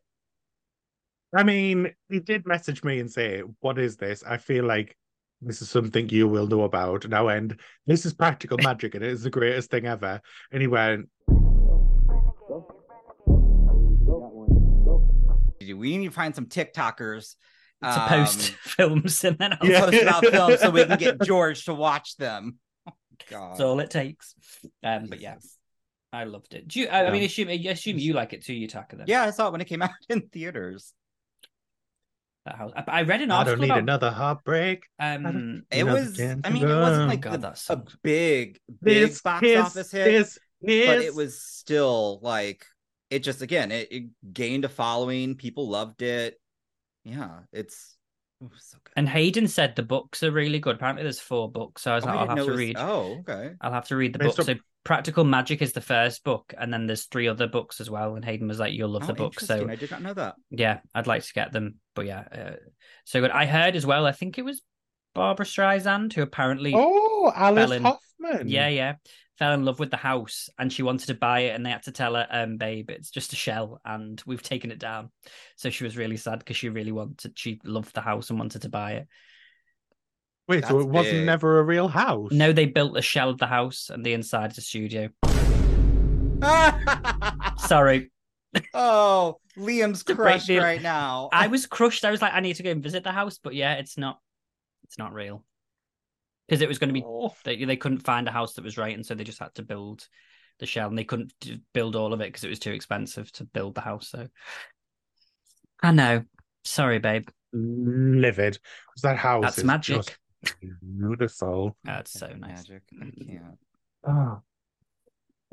[1.36, 4.23] I mean, he did message me and say, What is this?
[4.23, 4.95] I feel like
[5.41, 7.08] this is something you will know about.
[7.08, 10.21] Now and This is practical magic and it is the greatest thing ever.
[10.51, 11.10] And he went,
[15.73, 17.36] We need to find some TikTokers
[17.84, 19.82] to post um, films, and then I'll Yeah.
[19.86, 22.58] post about films so we can get George to watch them.
[22.88, 22.93] Oh,
[23.30, 23.51] God.
[23.51, 24.34] That's all it takes.
[24.84, 25.36] Um, but yeah,
[26.13, 26.67] I loved it.
[26.67, 26.88] Do you?
[26.88, 28.97] I, I mean, assume I assume you like it too, Yutaka.
[28.97, 30.93] Then Yeah, I saw it when it came out in theaters.
[32.45, 32.71] that house.
[32.75, 33.34] I, I read an article.
[33.34, 33.80] I article don't need about.
[33.80, 34.86] another heartbreak.
[34.99, 39.21] Um, It was, I mean, it wasn't like God, the- that a big, big This
[39.21, 42.65] box kiss, office hit, this, but it was still like
[43.15, 45.36] it just again it, it gained a following.
[45.36, 46.39] People loved it.
[47.04, 47.95] Yeah, it's
[48.41, 48.91] it so good.
[48.97, 50.75] and Hayden said the books are really good.
[50.75, 52.75] Apparently, there's four books, so I was Oh, like, I I'll have to was- read.
[52.78, 53.51] Oh, okay.
[53.62, 54.49] I'll have to read the Based book.
[54.49, 57.89] on- So, Practical Magic is the first book, and then there's three other books as
[57.89, 58.15] well.
[58.15, 59.67] And Hayden was like, "You'll love Oh, the book." So.
[59.67, 60.36] I did not know that.
[60.51, 61.75] yeah, I'd like to get them.
[61.95, 62.56] But yeah, uh,
[63.04, 63.32] so good.
[63.32, 64.06] I heard as well.
[64.06, 64.62] I think it was
[65.15, 67.84] Barbra Streisand who apparently Oh, Alice Ellen.
[68.21, 68.47] Hoffman.
[68.47, 68.95] Yeah, yeah.
[69.38, 71.84] Fell in love with the house and she wanted to buy it and they had
[71.84, 75.12] to tell her, um, babe, it's just a shell and we've taken it down.
[75.58, 78.62] So she was really sad because she really wanted she loved the house and wanted
[78.62, 79.08] to buy it.
[80.47, 81.25] Wait, so it wasn't big.
[81.25, 82.32] never a real house?
[82.32, 85.10] No, they built a shell of the house and the inside is a studio.
[87.58, 88.12] Sorry.
[88.73, 91.30] oh, Liam's crushed the- right now.
[91.34, 92.06] I was crushed.
[92.06, 94.19] I was like, I need to go and visit the house, but yeah, it's not
[94.84, 95.43] it's not real.
[96.47, 97.34] Because it was going to be Oh.
[97.43, 99.63] they, they couldn't find a house that was right, and so they just had to
[99.63, 100.08] build
[100.60, 101.34] the shell, and they couldn't
[101.73, 104.10] build all of it because it was too expensive to build the house.
[104.10, 104.27] So
[105.81, 106.23] I know.
[106.63, 107.27] Sorry, babe.
[107.53, 108.60] livid.
[108.93, 109.95] 'Cause that house That's is magic.
[109.97, 111.77] just beautiful.
[111.84, 112.67] That's so nice.
[112.69, 112.84] Magic.
[114.05, 114.12] I.
[114.12, 114.41] Oh.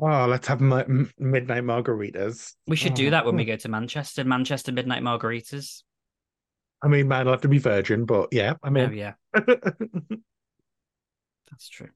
[0.01, 2.55] Oh, let's have mi- m- midnight margaritas.
[2.67, 3.11] We should do Oh.
[3.11, 3.47] that when we ah.
[3.47, 4.25] go to Manchester.
[4.25, 5.83] Manchester Midnight Margaritas.
[6.83, 9.15] I mean, might have to be virgin, but yeah, I Oh mean, yeah,
[11.53, 11.89] that's true.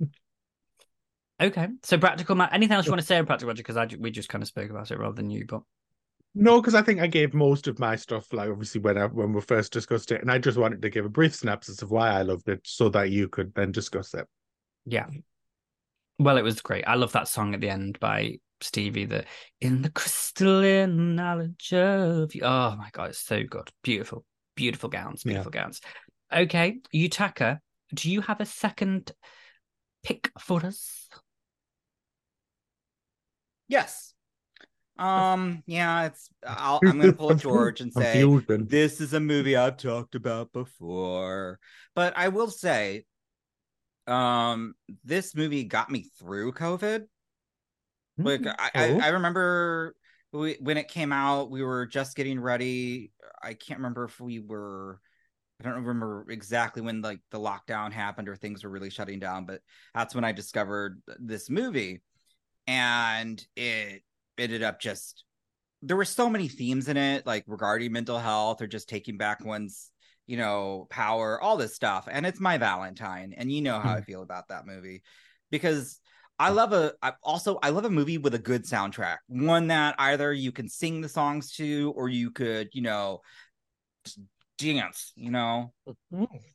[1.40, 2.34] Okay, so practical.
[2.36, 3.66] Ma- anything else you want to say on practical magic?
[3.66, 5.62] Because I we just kind of spoke about it rather than you, but
[6.34, 9.32] no, because I think I gave most of my stuff, like obviously when I, when
[9.32, 12.10] we first discussed it, and I just wanted to give a brief synopsis of why
[12.10, 14.26] I loved it, so that you could then discuss it.
[14.84, 15.06] yeah.
[16.18, 16.84] Well, it was great.
[16.86, 19.04] I love that song at the end by Stevie.
[19.04, 19.24] The
[19.60, 22.40] in the crystalline knowledge of you.
[22.44, 23.68] Oh my god, it's so good.
[23.82, 25.32] Beautiful, beautiful gowns, Yeah.
[25.32, 25.82] beautiful gowns.
[26.34, 27.58] Okay, Yutaka,
[27.92, 29.12] do you have a second
[30.06, 31.08] pick for us?
[33.68, 34.14] Yes.
[34.98, 35.62] Um.
[35.66, 36.06] Yeah.
[36.06, 36.30] It's.
[36.46, 41.58] I'll, I'm gonna pull George and say this is a movie I've talked about before,
[41.94, 43.04] but I will say,
[44.06, 47.06] um, this movie got me through COVID.
[48.18, 48.54] Like Mm.
[48.58, 49.00] I, I, Oh.
[49.00, 49.94] I remember
[50.32, 53.10] we, when it came out, we were just getting ready.
[53.42, 55.00] I can't remember if we were.
[55.60, 59.46] I don't remember exactly when like the lockdown happened or things were really shutting down,
[59.46, 59.60] but
[59.94, 62.02] that's when I discovered this movie,
[62.66, 64.02] and it
[64.36, 65.24] ended up just
[65.82, 69.44] there were so many themes in it, like regarding mental health or just taking back
[69.44, 69.90] one's
[70.26, 72.08] you know, power, all this stuff.
[72.10, 73.34] And it's my Valentine.
[73.36, 74.04] And you know how I mm-hmm.
[74.04, 75.02] feel about that movie
[75.50, 76.00] because
[76.38, 79.18] I love a I also I love a movie with a good soundtrack.
[79.28, 83.20] One that either you can sing the songs to or you could, you know,
[84.58, 85.72] dance, you know.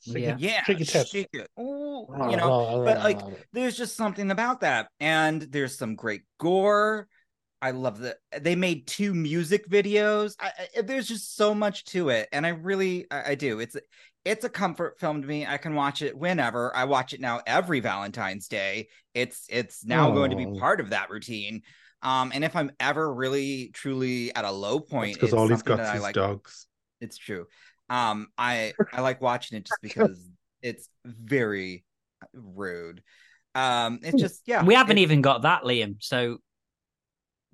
[0.06, 0.36] Yeah.
[0.38, 1.50] Yeah, Shake shake it.
[1.60, 3.20] Ooh, you know, but like
[3.54, 4.90] there's just something about that.
[5.00, 7.08] And there's some great gore.
[7.64, 10.36] I love that they made two music videos.
[10.40, 13.60] I, I, there's just so much to it, and I really, I, I do.
[13.60, 13.76] It's
[14.26, 15.46] it's a comfort film to me.
[15.46, 16.76] I can watch it whenever.
[16.76, 18.88] I watch it now every Valentine's Day.
[19.14, 20.58] It's it's now going to be Oh.
[20.60, 21.62] part of that routine.
[22.04, 25.80] Um, and if I'm ever really truly at a low point, because all he's got
[25.96, 26.66] is like dogs.
[27.00, 27.46] it's true.
[27.92, 30.30] Um, I I like watching it just because
[30.62, 31.84] it's very
[32.34, 33.04] rude.
[33.54, 34.64] Um, it's just yeah.
[34.64, 35.96] we haven't it's- even got that, Liam.
[36.00, 36.38] So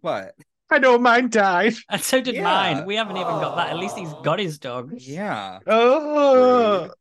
[0.01, 0.35] what?
[0.69, 1.73] I know mine died.
[1.89, 2.43] and so did Yeah.
[2.43, 2.85] mine.
[2.85, 3.69] We haven't even got that.
[3.69, 4.91] At least he's got his dog.
[4.97, 5.59] Yeah.
[5.65, 6.91] Oh,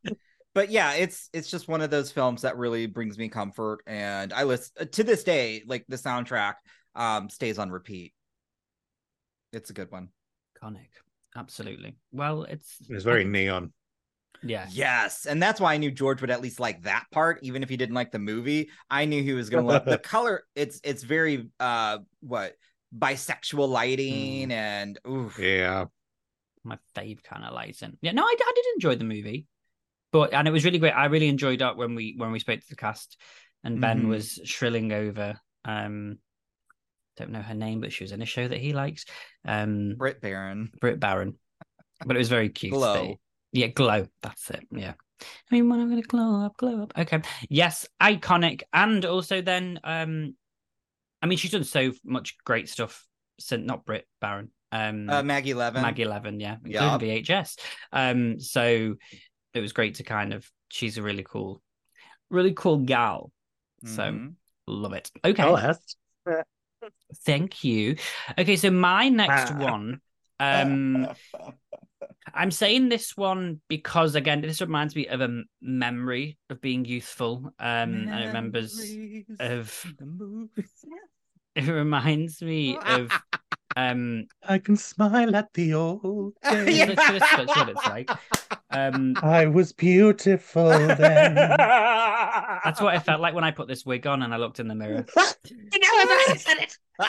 [0.55, 4.33] But yeah, it's it's just one of those films that really brings me comfort, and
[4.33, 5.63] I listen to this day.
[5.67, 6.55] Like the soundtrack,
[6.95, 8.13] um, stays on repeat.
[9.53, 10.09] It's a good one.
[10.63, 10.87] Iconic.
[11.37, 11.95] Absolutely.
[12.11, 13.71] Well, it's it's very neon.
[14.43, 14.67] yeah.
[14.71, 17.69] Yes, and that's why I knew George would at least like that part, even if
[17.69, 18.69] he didn't like the movie.
[18.89, 20.43] I knew he was gonna like the color.
[20.55, 22.55] It's it's very uh what
[22.97, 25.37] bisexual lighting and oof.
[25.37, 25.85] Yeah,
[26.63, 27.97] my fave kind of lighting.
[28.01, 29.45] Yeah, no, I, I did enjoy the movie,
[30.11, 30.93] but and it was really great.
[30.93, 33.17] I really enjoyed that when we when we spoke to the cast,
[33.63, 34.09] and Ben Mhm.
[34.09, 35.39] was shrilling over.
[35.65, 36.19] Um,
[37.17, 39.05] don't know her name, but she was in a show that he likes.
[39.45, 40.71] Um, Britt Baron.
[40.79, 41.37] Britt Baron,
[42.05, 42.73] but it was very cute.
[42.73, 42.93] Glow.
[43.05, 43.19] see.
[43.53, 44.07] Yeah, glow.
[44.21, 44.65] That's it.
[44.71, 44.93] Yeah.
[45.21, 46.93] I mean, when I'm gonna glow up, glow up.
[46.97, 47.21] Okay.
[47.49, 50.35] Yes, iconic, and also then, um,
[51.21, 53.05] I mean, she's done so much great stuff
[53.39, 54.51] since not Britt Baron.
[54.71, 55.81] Um, Uh, Maggie Levin.
[55.81, 57.01] Maggie Eleven, yeah, Yup.
[57.01, 57.57] including VHS.
[57.91, 58.95] Um, so
[59.53, 60.47] it was great to kind of.
[60.69, 61.61] She's a really cool,
[62.29, 63.31] really cool gal.
[63.85, 64.35] So Mhm.
[64.67, 65.09] love it.
[65.23, 65.95] Okay, Oh, yes.
[67.25, 67.95] thank you.
[68.37, 69.57] Okay, so my next Ah.
[69.59, 70.01] one.
[70.39, 71.07] Um,
[72.33, 77.51] I'm saying this one because again, this reminds me of a memory of being youthful.
[77.57, 78.79] Um, and it remembers
[79.39, 79.85] of.
[81.55, 83.11] It reminds me of.
[83.77, 86.77] Um, I can smile at the old days.
[86.79, 86.85] Yeah.
[86.87, 88.09] that's, that's- that's what it's like.
[88.71, 91.35] Um, I was beautiful then.
[91.35, 94.67] That's what I felt like when I put this wig on and I looked in
[94.67, 95.05] the mirror.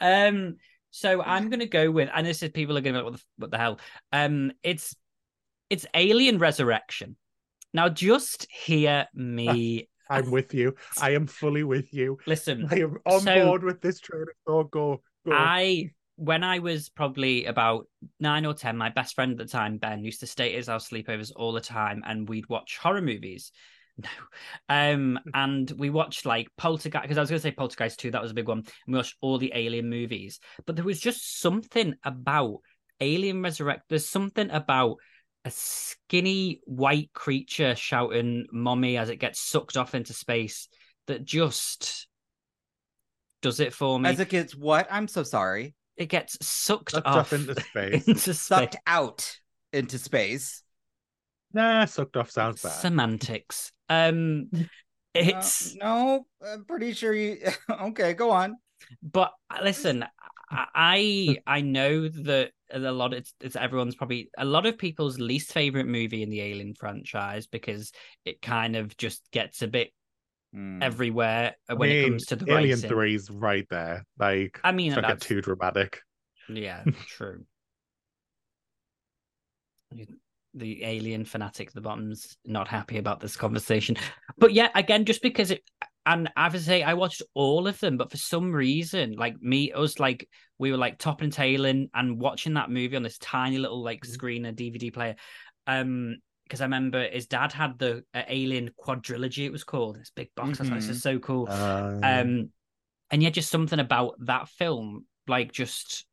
[0.00, 0.56] Um,
[0.90, 3.24] so I'm gonna go with, and this is people are gonna be like, what the,
[3.36, 3.80] what the hell?
[4.12, 4.96] Um, it's
[5.70, 7.16] it's Alien Resurrection.
[7.72, 9.87] Now, just hear me.
[10.10, 10.74] I'm with you.
[11.00, 12.18] I am fully with you.
[12.26, 14.70] Listen, I am on So- board with this train of thought.
[14.70, 15.32] Go, go.
[15.32, 17.86] I when I was probably about
[18.18, 20.66] nine or ten, my best friend at the time, Ben, used to stay at his
[20.66, 23.52] house sleepovers all the time, and we'd watch horror movies.
[24.00, 24.08] No,
[24.68, 28.22] um, and we watched like Poltergeist because I was going to say Poltergeist two, that
[28.22, 28.58] was a big one.
[28.58, 32.58] And we watched all the Alien movies, but there was just something about
[33.00, 33.82] Alien Resurrect.
[33.88, 34.98] There's something about
[35.48, 40.68] a skinny white creature shouting "mommy" as it gets sucked off into space
[41.06, 42.06] that just
[43.40, 44.86] does it for me As it gets what?
[44.90, 45.74] I'm so sorry.
[45.96, 48.06] it gets sucked, Sucked off off into space.
[48.08, 48.40] into space.
[48.40, 49.38] Sucked out
[49.72, 50.62] into space.
[51.54, 52.72] Nah, sucked off sounds bad.
[52.72, 53.72] Semantics.
[53.88, 54.50] Um,
[55.14, 57.38] it's no, no, I'm pretty sure you.
[57.82, 58.56] okay, go on.
[59.02, 60.04] but uh, listen,
[60.50, 63.12] I I know that a lot.
[63.14, 67.46] It's it's everyone's probably a lot of people's least favorite movie in the Alien franchise
[67.46, 67.92] because
[68.24, 69.92] it kind of just gets a bit
[70.52, 70.82] Hmm.
[70.82, 72.82] everywhere when I it comes to the Alien writing.
[72.82, 74.04] Three's right there.
[74.18, 76.00] Like, I mean, don't get too dramatic.
[76.48, 77.46] Yeah, true.
[80.54, 83.96] The alien fanatic at the bottom's not happy about this conversation.
[84.38, 85.62] But yeah, again, just because it
[86.06, 89.40] and I have to say I watched all of them, but for some reason, like
[89.42, 90.26] me, us like
[90.58, 94.06] we were like top and tailing and watching that movie on this tiny little like
[94.06, 95.16] screen, a DVD player.
[95.66, 99.98] Um, because I remember his dad had the uh, Alien quadrilogy, it was called.
[99.98, 100.58] This big box.
[100.58, 101.46] I was like, this is so cool.
[101.46, 102.50] Uh, Um,
[103.10, 106.06] and yeah, just something about that film, like, just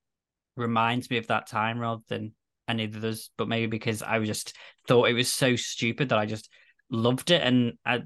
[0.57, 2.33] reminds me of that time rather than
[2.67, 4.55] any of those, But maybe because I just
[4.87, 6.49] thought it was so stupid that I just
[6.89, 8.03] loved it, and I,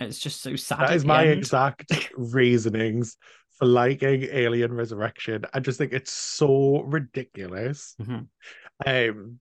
[0.00, 0.80] it's just so sad.
[0.80, 1.38] that at is my end.
[1.38, 3.16] exact reasonings
[3.58, 5.44] for liking Alien Resurrection.
[5.54, 7.94] I just think it's so ridiculous.
[8.00, 8.28] Mhm.
[8.84, 9.40] Um,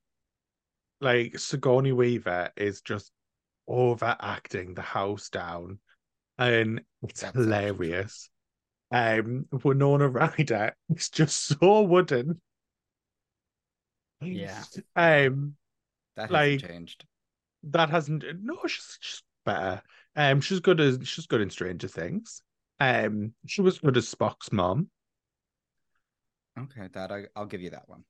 [1.02, 3.12] like Sigourney Weaver is just
[3.68, 5.80] overacting the house down,
[6.38, 8.30] and it's hilarious.
[8.92, 12.40] Um, Winona Ryder is just so wooden.
[14.28, 14.64] Yeah.
[14.96, 15.56] Um,
[16.16, 17.06] That Like- hasn't changed.
[17.64, 18.24] that hasn't.
[18.42, 19.82] No, she's she's better.
[20.16, 22.42] Um, she's good as she's good in Stranger Things.
[22.80, 24.90] Um, she was good as Spock's mom.
[26.58, 28.04] Okay, that I, I'll give you that one.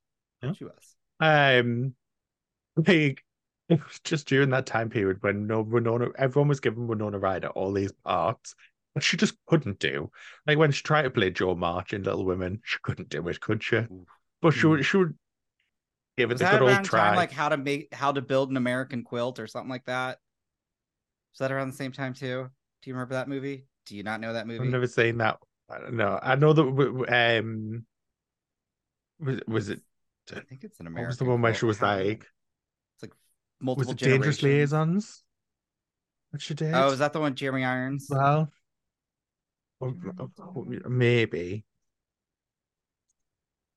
[0.44, 0.54] Yeah.
[0.54, 0.96] She was.
[1.20, 1.96] Um,
[2.76, 3.24] like
[3.70, 7.48] it was just during that time period when no Winona, everyone was giving Winona Ryder
[7.50, 8.54] all these parts,
[8.94, 10.12] but she just couldn't do.
[10.46, 13.42] Like when she tried to play Jo March in Little Women, she couldn't do it,
[13.42, 13.78] could she?
[13.78, 13.90] Oof.
[14.42, 15.18] But she would, she would
[16.18, 17.00] give it Was that good old try.
[17.08, 20.20] time like how to make how to build an American quilt or something like that?
[21.34, 22.50] Was that around the same time too?
[22.82, 23.66] Do you remember that movie?
[23.86, 24.64] Do you not know that movie?
[24.66, 25.38] I've never seen that.
[25.70, 26.20] I don't know.
[26.22, 27.40] I know that.
[27.40, 27.86] Um,
[29.20, 29.82] was was it?
[30.36, 31.04] I think it's an American.
[31.06, 32.22] What was the one where she was like?
[32.96, 33.18] it's like Was
[33.62, 34.42] multiple it Dangerous.
[34.42, 35.24] Liaisons?
[36.32, 36.74] That she did.
[36.74, 38.08] Oh, is that the one Jeremy Irons?
[38.10, 38.52] Well,
[39.80, 39.96] or-
[40.56, 41.66] or maybe.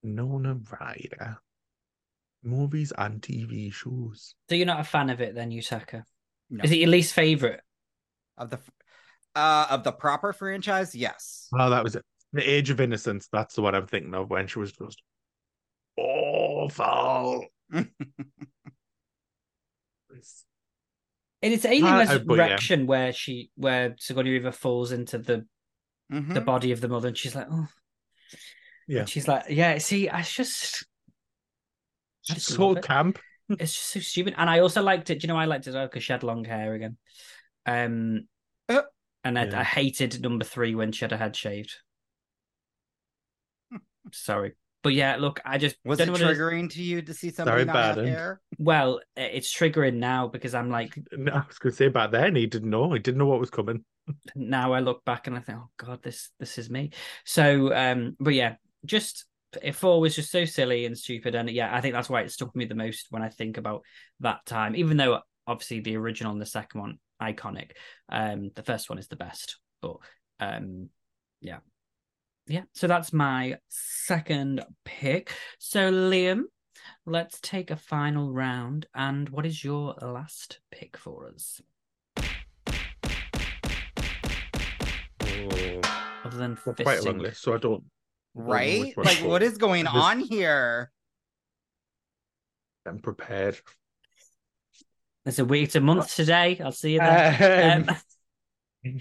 [0.02, 1.38] Winona Ryder.
[2.42, 4.34] Movies and TV shows.
[4.48, 6.04] So you're not a fan of it then, Yutaka?
[6.50, 6.62] No.
[6.64, 7.60] Is it your least favorite?
[8.36, 8.58] of the
[9.34, 10.94] uh of the proper franchise?
[10.94, 11.48] Yes.
[11.52, 12.04] Oh, that was it.
[12.32, 13.28] The Age of Innocence.
[13.32, 15.02] That's the one I'm thinking of when she was just
[15.96, 17.44] awful.
[21.40, 22.08] It is Alien Uh, uh, yeah.
[22.08, 25.46] Resurrection where she where Sigourney Weaver falls into the
[26.12, 26.34] Mhm.
[26.34, 27.68] the body of the mother and she's like, oh
[28.86, 29.00] Yeah.
[29.00, 30.84] And she's like, yeah, see, I just I It's
[32.34, 32.84] just so love it.
[32.84, 33.18] camp.
[33.50, 34.34] it's just so stupid.
[34.36, 35.20] And I also liked it.
[35.20, 36.96] Do you know I liked it because she had long hair again.
[37.66, 38.28] Um
[38.68, 38.82] Uh.
[39.24, 39.60] and I, Yeah.
[39.60, 41.76] I hated number three when she had her head shaved.
[44.12, 44.54] Sorry.
[44.84, 47.12] But yeah, look, I just Was don't it know what is- triggering to you to
[47.12, 48.12] see somebody not have Baden.
[48.12, 48.40] hair?
[48.58, 52.46] Well, it's triggering now because I'm like, I was going to say back then he
[52.46, 52.92] didn't know.
[52.92, 53.84] He didn't know what was coming.
[54.36, 56.92] now I look back and I think, oh god, this this is me.
[57.24, 59.27] So, um, but yeah, just it
[59.72, 62.48] four was just so silly and stupid, and yeah, I think that's why it stuck
[62.48, 63.82] with me the most when I think about
[64.20, 64.76] that time.
[64.76, 67.72] Even though obviously the original and the second one iconic,
[68.08, 69.96] um, the first one is the best, but
[70.40, 70.88] um,
[71.40, 71.58] yeah,
[72.46, 72.62] yeah.
[72.74, 75.32] So that's my second pick.
[75.58, 76.44] So Liam.
[77.04, 78.86] Let's take a final round.
[78.94, 81.60] And what is your last pick for us?
[85.20, 85.80] Oh,
[86.24, 87.84] Other than quite a long list, so I don't.
[88.38, 88.96] Right?
[88.96, 90.90] Like to what going Just- on here?
[92.86, 93.58] I'm prepared.
[95.26, 96.58] It's a week, it's a month today.
[96.64, 97.88] I'll see you then.
[97.88, 97.96] Um,
[98.86, 98.98] Um,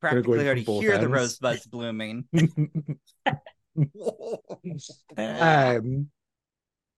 [0.00, 2.24] Practically already from both hear the rosebuds blooming.
[5.16, 6.08] um,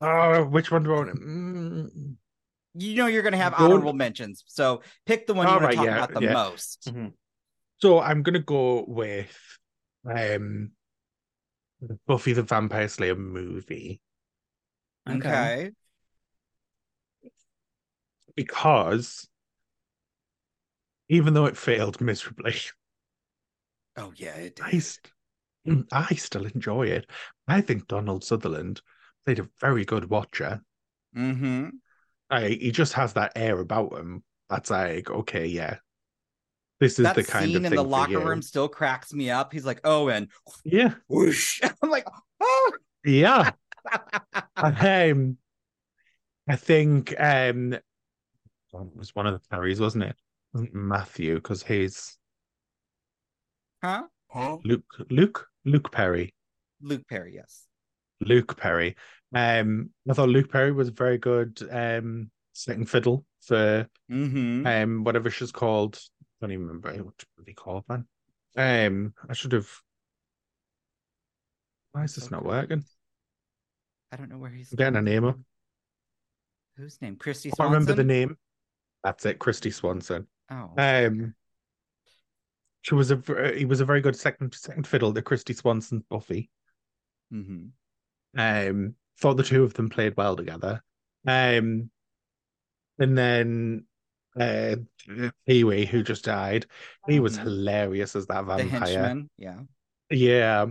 [0.00, 1.20] oh, which one do I want?
[1.20, 2.14] Mm,
[2.74, 4.44] you know you're gonna have Don't- honorable mentions.
[4.46, 6.32] So pick the one you All want right, to talk yeah, about the yeah.
[6.32, 6.92] most.
[7.78, 9.36] So I'm gonna go with
[10.06, 10.72] um,
[11.80, 14.00] the Buffy the Vampire Slayer movie
[15.08, 15.72] Okay.
[18.34, 19.28] because
[21.08, 22.54] even though it failed miserably,
[23.96, 24.82] Oh yeah, it I, did.
[24.82, 25.12] st-
[25.92, 27.10] I still enjoy it.
[27.48, 28.80] I think Donald Sutherland
[29.24, 30.62] played a very good watcher.
[31.16, 31.68] Mm-hmm.
[32.30, 34.22] I, he just has that air about him.
[34.48, 35.78] That's like, okay, yeah,
[36.80, 39.12] this is That the kind of scene of in thing the locker room still cracks
[39.12, 39.52] me up.
[39.52, 40.28] He's like, oh, and
[40.64, 41.60] Yeah, whoosh.
[41.82, 42.06] I'm like,
[42.40, 42.72] oh.
[43.04, 43.50] yeah.
[44.56, 45.38] um,
[46.48, 47.82] I think um, it
[48.72, 50.16] was one of the Perrys, wasn't it?
[50.52, 52.16] Wasn't Matthew because he's
[53.82, 54.04] huh?
[54.28, 54.58] Huh?
[54.64, 56.34] Luke, Luke, Luke Perry,
[56.80, 57.64] Luke Perry, yes.
[58.20, 58.96] Luke Perry.
[59.34, 64.66] Um, I thought Luke Perry was a very good um second fiddle for Mm-hmm.
[64.66, 65.98] um whatever she's called.
[66.46, 68.06] I don't even remember what they called man.
[68.56, 69.68] Um, I should have.
[71.90, 72.84] Why is this not working?
[74.12, 75.38] I don't know where he's I'm getting a name up.
[76.76, 77.16] Whose name?
[77.16, 78.36] Christy I remember the name.
[79.02, 80.28] That's it, Christy Swanson.
[80.48, 80.70] Oh.
[80.78, 81.34] Um,
[82.82, 83.20] she was a
[83.56, 86.48] he was a very good second second fiddle to Christy Swanson's Buffy.
[87.34, 88.38] mm-hmm.
[88.38, 90.80] Um, thought the two of them played well together.
[91.26, 91.90] Um,
[93.00, 93.86] and then
[94.38, 94.76] uh,
[95.46, 96.66] Pee Wee, who just died,
[97.08, 97.42] he was Mhm.
[97.44, 98.80] hilarious as that vampire.
[98.80, 99.30] henchman.
[99.38, 99.60] Yeah.
[100.10, 100.66] Yeah.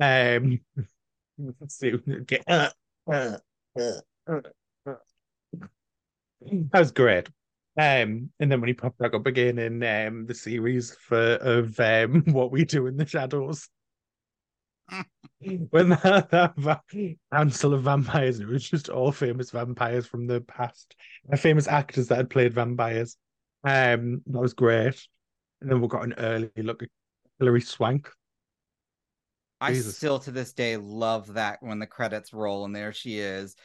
[0.00, 0.60] Um.
[1.38, 2.40] Okay.
[2.46, 2.70] Uh,
[3.12, 3.36] uh,
[3.78, 4.00] uh.
[6.40, 7.28] That was great.
[7.78, 11.78] Um, and then when he popped back up again in um the series for of
[11.78, 13.68] um what we do in the shadows.
[15.70, 16.82] when that, that va-
[17.32, 20.94] council of vampires, it was just all famous vampires from the past,
[21.36, 23.16] famous actors that had played vampires.
[23.64, 25.06] Um, that was great.
[25.60, 26.88] And then we got an early look at
[27.38, 28.08] Hilary Swank.
[29.60, 29.96] I Jesus.
[29.96, 33.56] still to this day love that when the credits roll and there she is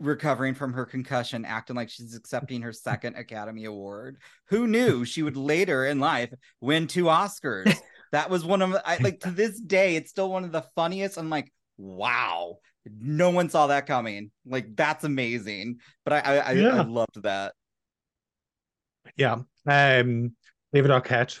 [0.00, 4.18] recovering from her concussion, acting like she's accepting her second Academy Award.
[4.48, 7.74] Who knew she would later in life win two Oscars?
[8.12, 11.18] That was one of I like to this day, it's still one of the funniest.
[11.18, 14.30] I'm like, wow, no one saw that coming.
[14.46, 15.78] Like that's amazing.
[16.04, 16.80] But I I, I, Yeah.
[16.80, 17.54] I loved that.
[19.16, 19.38] Yeah.
[19.66, 20.36] Um,
[20.72, 21.40] David Arquette.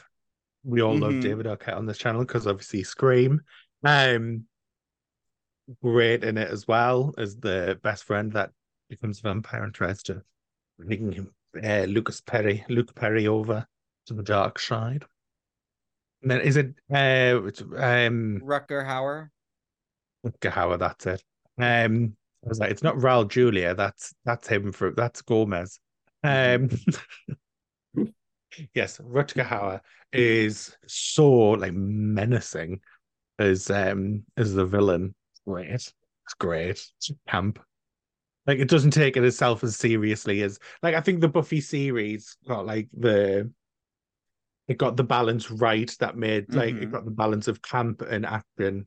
[0.64, 1.22] We all love Mhm.
[1.22, 3.40] David Arquette on this channel because obviously Scream.
[3.84, 4.44] Um,
[5.82, 8.50] great in it as well as the best friend that
[8.88, 10.22] becomes a vampire and tries to
[10.78, 13.66] bring him, uh, Lucas Perry, Luke Perry over
[14.06, 15.04] to the dark side.
[16.22, 19.28] And then is it uh it's, um Rutger Hauer.
[20.40, 21.22] Gahawa, that's it.
[21.58, 25.80] Um I was like, it's not Raul Julia, that's that's him for that's Gomez.
[26.22, 26.70] Um
[28.74, 29.80] yes, Rutger Hauer
[30.12, 32.80] is so like menacing
[33.38, 35.14] as um as the villain.
[35.46, 35.70] Great.
[35.70, 35.94] It's
[36.38, 36.70] great.
[36.70, 37.58] It's camp.
[38.46, 42.36] Like it doesn't take it itself as seriously as like I think the Buffy series
[42.46, 43.50] got like the
[44.72, 46.92] it got the balance right that made like it Mhm.
[46.92, 48.86] got the balance of camp and action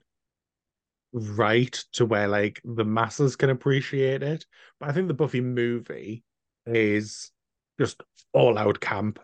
[1.14, 4.46] right to where like the masses can appreciate it.
[4.80, 6.24] But I think the Buffy movie
[6.66, 7.32] is
[7.80, 8.02] just
[8.34, 9.20] all out camp,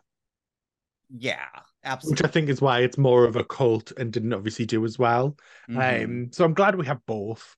[1.09, 1.47] Yeah,
[1.83, 2.23] absolutely.
[2.23, 2.29] which.
[2.29, 5.35] I think is why it's more of a cult and didn't obviously do as well.
[5.69, 6.03] Mhm.
[6.03, 7.57] Um, so I'm glad we have both.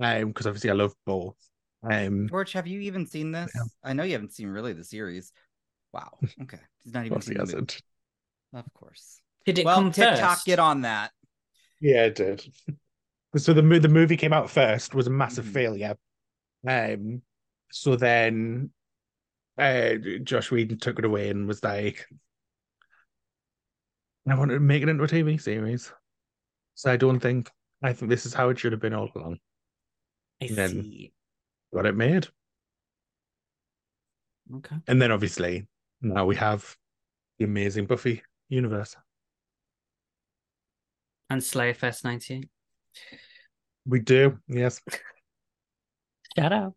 [0.00, 1.36] Um, because obviously I love both.
[1.82, 3.52] Um, George, have you even seen this?
[3.54, 3.64] Yeah.
[3.82, 5.32] I know you haven't seen really the series.
[5.94, 6.18] Wow.
[6.42, 6.58] Okay.
[6.82, 7.52] He's not of even course he seen the movie.
[7.52, 7.82] hasn't.
[8.52, 9.20] Of course.
[9.46, 10.46] Did it well, come TikTok, first?
[10.46, 11.12] get on that.
[11.80, 12.44] Yeah, it did.
[13.36, 15.52] So the the movie came out first, was a massive Mhm.
[15.52, 15.96] failure.
[16.68, 17.22] Um,
[17.72, 18.70] so then
[19.58, 22.06] uh Joss Whedon took it away and was like,
[24.28, 25.92] I wanted to make it into a TV series.
[26.76, 27.50] So I don't think
[27.82, 29.38] I think this is how it should have been all along.
[30.40, 31.12] I then- see.
[31.74, 32.28] Got it made.
[34.58, 34.76] Okay.
[34.86, 35.66] And then obviously
[36.04, 36.76] now we have
[37.38, 38.94] the amazing Buffy universe.
[41.30, 42.48] And Slayer Fest 98.
[43.86, 44.80] We do, yes.
[46.38, 46.74] Shout out.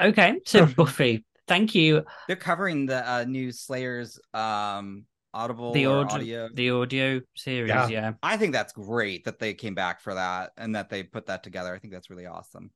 [0.00, 2.04] Okay, so Buffy, thank you.
[2.26, 6.48] They're covering the uh, new Slayers um audible The or audio, audio.
[6.52, 7.88] the audio series, Yeah.
[7.88, 8.12] yeah.
[8.22, 11.42] I think that's great that they came back for that and that they put that
[11.42, 11.74] together.
[11.74, 12.70] I think that's really awesome.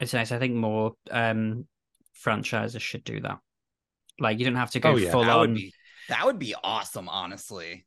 [0.00, 0.32] It's nice.
[0.32, 1.66] I think more um
[2.14, 3.38] franchises should do that.
[4.20, 5.10] Like you don't have to go Oh, yeah.
[5.10, 5.40] full that on.
[5.40, 5.74] would be
[6.08, 7.86] that would be awesome, honestly.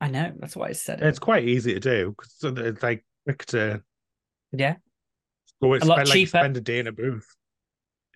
[0.00, 1.06] I know that's why I said it.
[1.06, 3.82] It's quite easy to do because so it's like quick to
[4.52, 4.76] Yeah,
[5.62, 6.38] go A and lot spend, like, cheaper.
[6.38, 7.26] spend a day in a booth.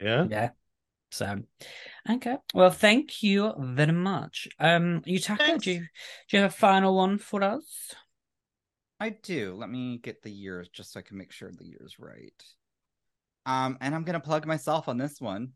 [0.01, 0.27] Yeah.
[0.29, 0.51] yeah.
[1.11, 1.39] So,
[2.11, 2.37] okay.
[2.53, 4.47] Well, thank you very much.
[4.59, 5.65] Um, Yutaka, Thanks.
[5.65, 7.95] do you, do you have a final one for us?
[9.01, 9.55] I do.
[9.55, 12.43] Let me get the years just so I can make sure the year's right.
[13.47, 15.53] Um, and I'm gonna plug myself on this one.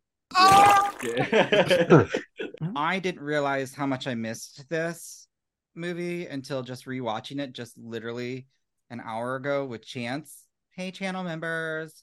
[2.77, 5.27] I didn't realize how much I missed this
[5.75, 8.47] movie until just rewatching it just literally
[8.91, 10.45] an hour ago with Chance.
[10.71, 12.03] Hey, channel members.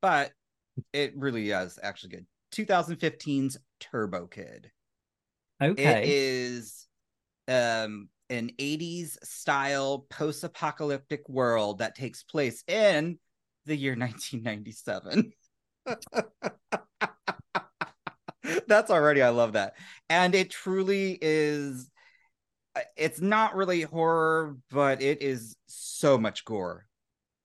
[0.00, 0.32] But
[0.92, 2.26] it really is actually good.
[2.54, 4.70] 2015's Turbo Kid.
[5.60, 6.02] Okay.
[6.02, 6.86] It is
[7.48, 13.18] um an 80s style post-apocalyptic world that takes place in
[13.64, 15.32] the year 1997.
[18.66, 19.74] That's already I love that.
[20.08, 21.90] And it truly is
[22.76, 26.86] uh, it's not really horror, but it is so much gore.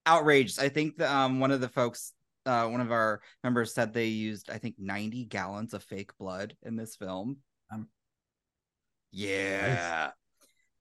[0.07, 0.59] Outrageous.
[0.59, 2.13] I think the, um one of the folks
[2.45, 6.55] uh one of our members said they used I think 90 gallons of fake blood
[6.63, 7.37] in this film.
[7.71, 7.87] Um,
[9.11, 10.11] yeah.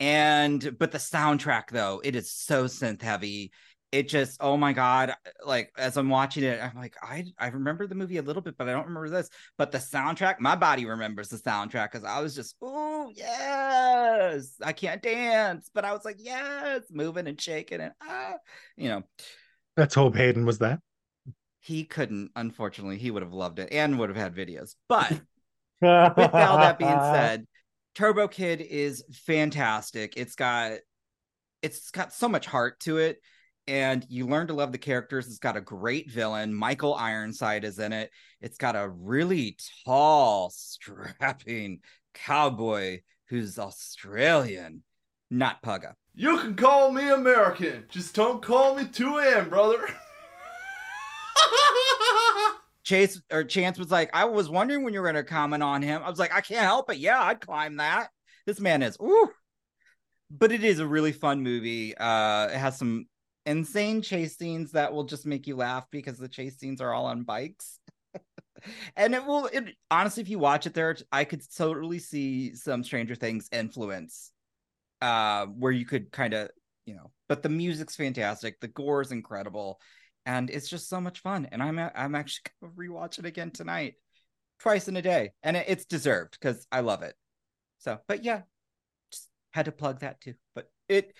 [0.00, 3.52] And but the soundtrack though, it is so synth heavy.
[3.92, 5.14] It just oh my god,
[5.44, 8.56] like as I'm watching it, I'm like I I remember the movie a little bit,
[8.56, 9.28] but I don't remember this.
[9.58, 14.72] But the soundtrack, my body remembers the soundtrack because I was just oh yes, I
[14.72, 18.34] can't dance, but I was like yes, moving and shaking and ah,
[18.76, 19.02] you know,
[19.76, 20.80] Let's hope Hayden was that
[21.62, 22.32] he couldn't.
[22.36, 24.74] Unfortunately, he would have loved it and would have had videos.
[24.88, 25.12] But
[25.80, 27.46] with all that being said,
[27.94, 30.14] Turbo Kid is fantastic.
[30.16, 30.78] It's got
[31.62, 33.20] it's got so much heart to it,
[33.66, 35.26] and you learn to love the characters.
[35.26, 36.52] It's got a great villain.
[36.52, 38.10] Michael Ironside is in it.
[38.40, 41.80] It's got a really tall, strapping
[42.14, 44.82] cowboy who's Australian,
[45.30, 45.94] not Pugga.
[46.14, 49.78] You can call me American, just don't call me 2AM, brother.
[52.84, 55.80] Chase or Chance was like, I was wondering when you were going to comment on
[55.82, 56.02] him.
[56.02, 56.98] I was like, I can't help it.
[56.98, 58.08] Yeah, I'd climb that.
[58.44, 59.30] This man is, ooh,
[60.30, 61.96] but it is a really fun movie.
[61.96, 63.06] Uh, it has some
[63.46, 67.06] insane chase scenes that will just make you laugh because the chase scenes are all
[67.06, 67.78] on bikes.
[68.96, 72.84] and it will it honestly if you watch it there I could totally see some
[72.84, 74.32] Stranger Things influence
[75.00, 76.50] uh where you could kind of,
[76.86, 79.80] you know, but the music's fantastic, the gore is incredible,
[80.26, 83.50] and it's just so much fun and I'm I'm actually going to rewatch it again
[83.50, 83.94] tonight.
[84.60, 87.16] Twice in a day, and it, it's deserved cuz I love it.
[87.78, 88.42] So, but yeah,
[89.10, 90.34] just had to plug that too.
[90.54, 91.12] But it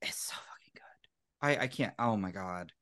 [0.00, 0.53] it's so good.
[1.44, 1.92] I I can't.
[1.98, 2.72] Oh my god.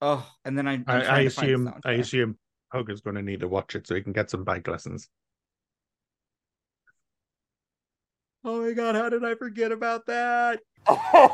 [0.00, 1.98] Oh, and then I I'm I, I trying to find the assume I soundtrack.
[2.00, 2.38] assume
[2.70, 5.08] Hogan's going to need to watch it so he can get some bike lessons.
[8.44, 10.60] Oh my god, how did I forget about that?
[10.86, 11.32] oh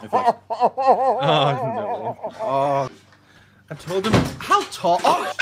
[1.23, 2.19] no.
[2.41, 2.91] Oh,
[3.69, 4.99] I told him how tall.
[5.05, 5.33] Oh.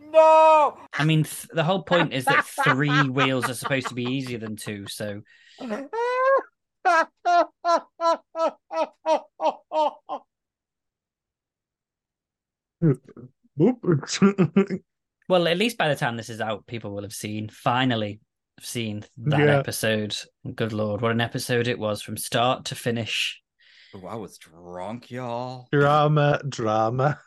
[0.12, 0.78] no.
[0.92, 4.38] I mean, th- the whole point is that three wheels are supposed to be easier
[4.38, 4.88] than two.
[4.88, 5.22] So
[5.60, 5.90] Whoop.
[15.26, 18.20] Well, at least by the time this is out, people will have seen finally
[18.60, 19.58] seen that Yeah.
[19.58, 20.14] episode.
[20.54, 23.40] Good lord, what an episode it was from start to finish.
[23.94, 25.68] Oh, I was drunk, y'all.
[25.72, 27.18] drama, drama,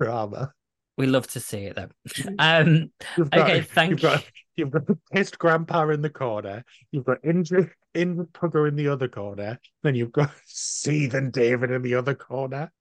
[0.00, 0.52] drama.
[0.96, 1.90] We love to see it though.
[2.40, 4.24] Um, You've got, okay, thank you've got,
[4.56, 6.64] you've got the pissed grandpa in the corner.
[6.90, 9.58] You've got injured, injured Tugger in the other corner.
[9.82, 12.72] Then you've got seething David in the other corner.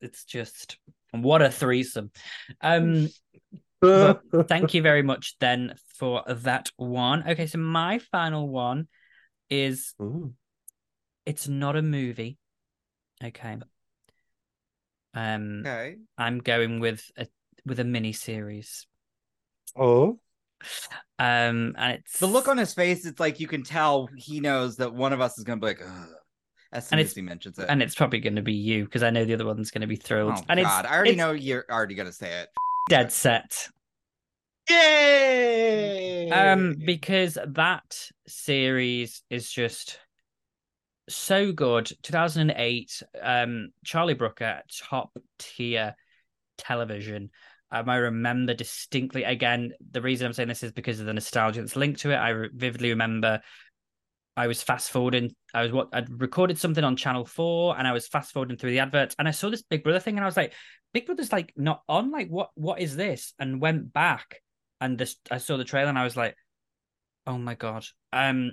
[0.00, 0.78] it's just
[1.12, 2.10] what a threesome.
[2.60, 3.08] Um,
[3.82, 7.28] Well, thank you very much then for that one.
[7.28, 8.88] Okay, so my final one
[9.50, 10.32] is Ooh.
[11.26, 12.38] it's not a movie.
[13.22, 13.58] Okay.
[15.12, 15.96] Um, Okay.
[16.16, 17.26] I'm going with a
[17.66, 18.86] with a mini series.
[19.76, 20.18] Oh,
[21.18, 24.76] Um, and it's The look on his face, it's like you can tell he knows
[24.76, 26.08] that one of us is gonna be like, Ugh,
[26.72, 27.66] as soon And as he mentions it.
[27.68, 29.86] and it's probably going to be you because I know the other one's going to
[29.86, 30.34] be thrilled.
[30.36, 32.48] oh and God, I already know you're already gonna say it.
[32.90, 33.68] dead set.
[34.68, 36.30] yay!
[36.30, 39.98] Um, because that series is just
[41.08, 41.90] so good.
[42.02, 45.94] 2008, um, Charlie Brooker, top tier
[46.58, 47.30] television.
[47.74, 49.24] Um, I remember distinctly.
[49.24, 52.16] Again, the reason I'm saying this is because of the nostalgia that's linked to it.
[52.16, 53.40] I re- vividly remember.
[54.36, 55.34] I was fast forwarding.
[55.52, 58.70] I was what I'd recorded something on Channel Four, and I was fast forwarding through
[58.70, 60.52] the adverts, and I saw this Big Brother thing, and I was like,
[60.92, 62.12] "Big Brother's like not on.
[62.12, 62.50] Like, what?
[62.54, 64.40] What is this?" And went back,
[64.80, 66.36] and this I saw the trailer, and I was like,
[67.26, 68.52] "Oh my god!" Um,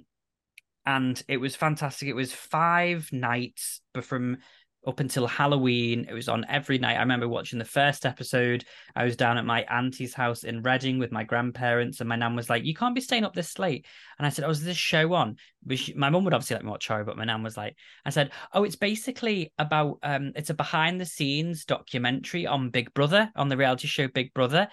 [0.84, 2.08] and it was fantastic.
[2.08, 4.38] It was five nights, but from
[4.86, 6.98] up until Halloween, it was on every night.
[6.98, 8.66] I remember watching the first episode.
[8.96, 12.36] I was down at my auntie's house in Reading with my grandparents, and my nan
[12.36, 13.86] was like, "You can't be staying up this late."
[14.18, 15.38] And I said, "Oh, is this show on?"
[15.76, 17.76] She, my mum would obviously let me watch horror, but my nan was like,
[18.06, 22.94] "I said, oh, it's basically about um, it's a behind the scenes documentary on Big
[22.94, 24.68] Brother, on the reality show Big Brother."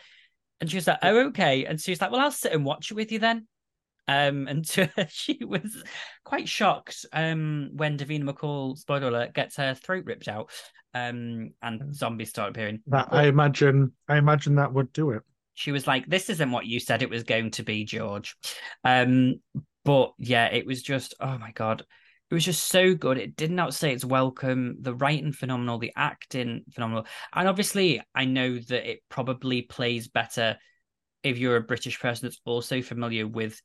[0.60, 2.90] And she was like, "Oh, okay." And she was like, "Well, I'll sit and watch
[2.90, 3.46] it with you then."
[4.08, 5.82] Um, and to, she was
[6.24, 10.50] quite shocked um, when Davina McCall, spoiler alert, gets her throat ripped out
[10.94, 12.80] um, and zombies start appearing.
[12.86, 13.92] That, I imagine.
[14.08, 15.22] I imagine that would do it.
[15.54, 18.36] She was like, "This isn't what you said it was going to be, George."
[18.84, 19.36] Um,
[19.84, 21.84] but yeah, it was just, oh my god,
[22.30, 23.18] it was just so good.
[23.18, 24.76] It didn't say its welcome.
[24.80, 30.56] The writing phenomenal, the acting phenomenal, and obviously, I know that it probably plays better
[31.22, 33.60] if you're a British person that's also familiar with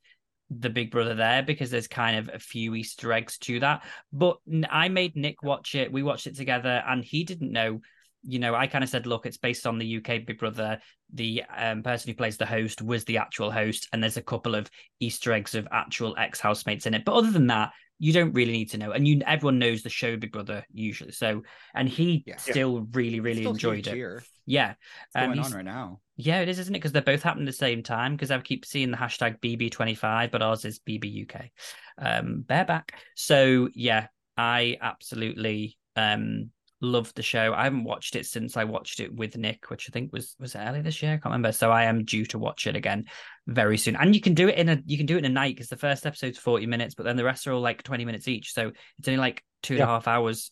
[0.50, 3.84] the Big Brother there because there's kind of a few Easter eggs to that.
[4.12, 4.38] But
[4.70, 5.92] I made Nick watch it.
[5.92, 7.82] We watched it together, and he didn't know.
[8.26, 10.80] You know, I kind of said, look, it's based on the UK Big Brother.
[11.14, 14.56] The um, person who plays the host was the actual host, and there's a couple
[14.56, 14.70] of
[15.00, 17.04] Easter eggs of actual ex housemates in it.
[17.04, 19.90] But other than that, you don't really need to know, and you everyone knows the
[19.90, 21.12] show Big Brother usually.
[21.12, 21.44] So,
[21.76, 22.38] and he Yeah.
[22.38, 23.96] still really, really Still enjoyed it.
[23.96, 24.24] here.
[24.46, 24.76] Yeah,
[25.06, 26.00] It's Um, going on right now.
[26.16, 26.80] Yeah, it is, isn't it?
[26.80, 28.14] Because they're both happening at the same time.
[28.14, 31.50] Because I keep seeing the hashtag BB25, but ours is BBUK.
[31.98, 32.94] Um, bareback.
[33.16, 34.08] So yeah,
[34.38, 36.52] I absolutely um
[36.82, 37.54] love the show.
[37.54, 40.56] I haven't watched it since I watched it with Nick, which I think was was
[40.56, 41.14] early this year.
[41.14, 41.52] I can't remember.
[41.52, 43.06] So I am due to watch it again
[43.48, 43.96] very soon.
[43.96, 45.70] And you can do it in a you can do it in a night because
[45.70, 48.54] the first episode's 40 minutes, but then the rest are all like 20 minutes each.
[48.54, 50.52] So it's only like two and a half hours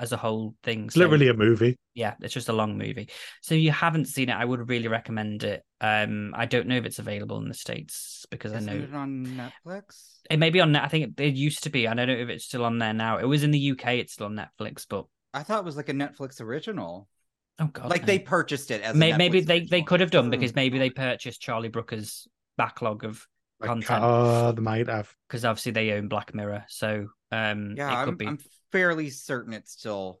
[0.00, 0.86] as a whole thing.
[0.86, 1.76] It's So- literally a movie.
[1.94, 3.08] yeah, it's just a long movie.
[3.42, 5.62] So you haven't seen it, I would really recommend it.
[5.80, 8.94] Um, I don't know if it's available in the states because Isn't I know it
[8.94, 9.26] on
[9.66, 10.18] Netflix?
[10.30, 10.74] it may be on.
[10.74, 11.86] I think it, it used to be.
[11.86, 13.18] I don't know if it's still on there now.
[13.18, 13.98] It was in the UK.
[13.98, 17.08] It's still on Netflix, but I thought it was like a Netflix original.
[17.58, 18.06] oh god, like no.
[18.06, 20.90] they purchased it as a maybe Netflix they they could have done because maybe they
[20.90, 22.26] purchased Charlie Brooker's
[22.56, 23.26] backlog of
[23.60, 25.14] Like, content oh, they might have.
[25.28, 28.38] because obviously they own Black Mirror, so um, Yeah, I'm, I'm
[28.72, 30.20] fairly certain it's still.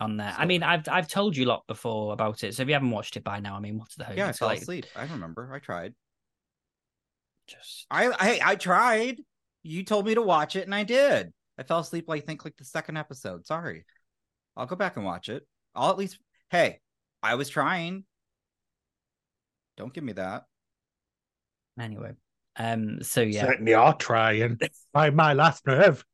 [0.00, 0.34] on there.
[0.36, 2.74] I so- mean, I've I've told you a lot before about it, so if you
[2.74, 4.16] haven't watched it by now, I mean, what's the hope?
[4.16, 4.86] Yeah, I fell like asleep.
[4.96, 5.50] I remember.
[5.52, 5.94] I tried.
[7.46, 9.20] Just I I I tried.
[9.62, 11.32] You told me to watch it, and I did.
[11.58, 12.08] I fell asleep.
[12.10, 13.46] I think like the second episode.
[13.46, 13.84] Sorry.
[14.56, 15.46] I'll go back and watch it.
[15.74, 16.18] I'll at least.
[16.50, 16.80] Hey,
[17.22, 18.04] I was trying.
[19.76, 20.44] Don't give me that.
[21.80, 22.12] anyway.
[22.56, 24.58] Um, so yeah, Certainly are trying.
[24.92, 26.04] By my last nerve.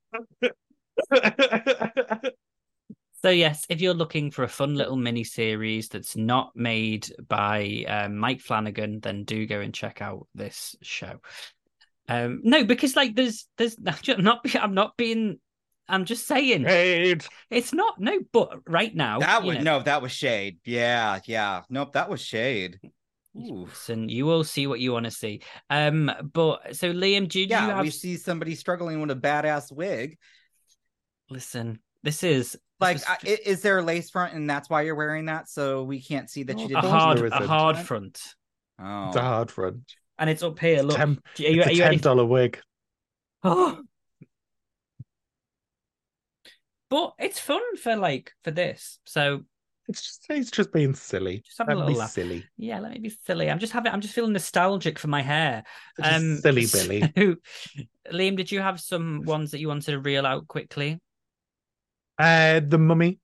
[3.23, 7.85] So yes, if you're looking for a fun little mini series that's not made by
[7.87, 11.21] um, Mike Flanagan, then do go and check out this show.
[12.09, 13.77] Um, no, because like there's there's
[14.09, 15.39] I'm not I'm not being
[15.87, 17.25] I'm just saying Shade.
[17.51, 20.59] it's not no, but right now That you was know, no, that was shade.
[20.65, 21.63] Yeah, yeah.
[21.69, 22.81] Nope, that was shade.
[23.41, 23.67] Ooh.
[23.69, 25.41] Listen, you will see what you want to see.
[25.71, 27.83] Um, but so Liam, do you Yeah, have?
[27.83, 30.19] we see somebody struggling with a badass wig.
[31.29, 34.69] Listen, this is Like, this I, was i- is there a lace front, and that's
[34.69, 37.19] why you're wearing that, so we can't see that you Oh, did a course hard
[37.33, 38.21] a hard front,
[38.79, 39.95] Oh, It's a hard front.
[40.19, 40.83] and it's up here.
[40.83, 41.97] Look, Ten- are you, it's are a ten ready?
[41.99, 42.61] dollar wig.
[43.43, 43.81] Oh.
[46.91, 48.99] But it's fun for like for this.
[49.07, 49.43] So
[49.89, 51.43] It's just it's just being silly.
[51.45, 52.11] Just have a Let little me laugh.
[52.11, 52.45] silly.
[52.57, 53.51] yeah, let me be silly.
[53.51, 55.65] I'm just having I'm just feeling nostalgic for my hair.
[56.01, 57.01] Just Um silly Billy.
[57.17, 57.37] so,
[58.13, 61.01] Liam, did you have some ones that you wanted to reel out quickly?
[62.19, 63.19] Uh, the Mummy,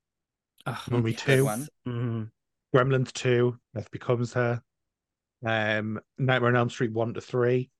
[0.67, 1.45] Oh, Mummy Two,
[1.87, 2.31] mhm.
[2.75, 4.61] Gremlins Two, Death Becomes Her,
[5.45, 7.71] um, Nightmare on Elm Street One to Three,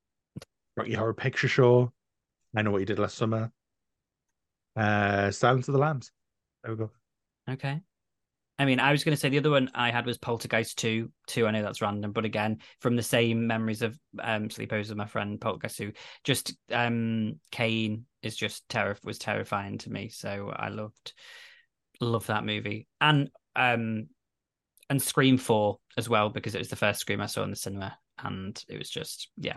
[0.77, 1.93] Rocky Horror Picture Show,
[2.55, 3.51] I Know What You Did Last Summer,
[4.77, 6.13] uh, Silence of the Lambs.
[6.63, 6.91] There we go.
[7.51, 7.81] Okay.
[8.59, 11.11] I mean, I was going to say the other one I had was Poltergeist 2.
[11.27, 14.97] 2, I know that's random, but again, from the same memories of um, Sleepovers with
[14.97, 15.93] my friend Poltergeist 2,
[16.25, 20.09] just um, Kane is just terror was terrifying to me.
[20.09, 21.13] So I loved
[22.01, 22.87] loved that movie.
[23.01, 24.09] And um
[24.89, 27.57] and Scream 4 as well, because it was the first Scream I saw in the
[27.57, 27.99] cinema.
[28.19, 29.57] And it was just, yeah,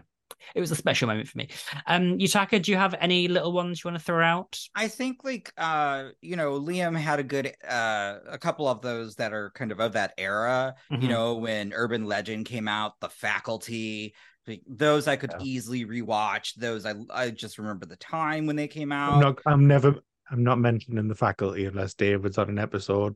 [0.55, 1.49] it was a special moment for me.
[1.87, 4.59] Um, Yutaka, do you have any little ones you want to throw out?
[4.75, 9.15] I think like uh you know Liam had a good uh a couple of those
[9.15, 11.01] that are kind of of that era Mhm.
[11.03, 14.13] you know when Urban Legend came out the faculty
[14.47, 15.43] like, those I could Yeah.
[15.45, 19.39] easily rewatch those I I just remember the time when they came out I'm not.
[19.45, 19.95] I'm never.
[20.31, 23.15] I'm not mentioning the faculty unless David's on an episode.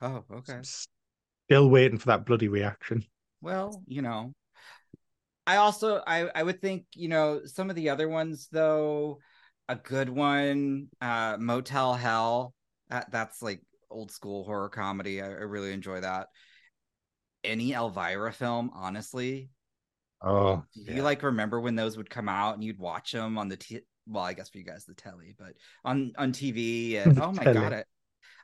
[0.00, 3.04] oh okay Still waiting for that bloody reaction.
[3.40, 4.32] well you know
[5.48, 9.18] I also I I would think you know some of the other ones though
[9.68, 12.54] a good one uh Motel Hell
[12.90, 16.28] that, that's like old school horror comedy I, I really enjoy that
[17.42, 19.48] any Elvira film honestly
[20.20, 23.48] Oh, Do you like remember when those would come out and you'd watch them on
[23.48, 25.52] the t- well, I guess for you guys the telly, but
[25.84, 27.54] on on TV and oh my telly.
[27.54, 27.86] god, it.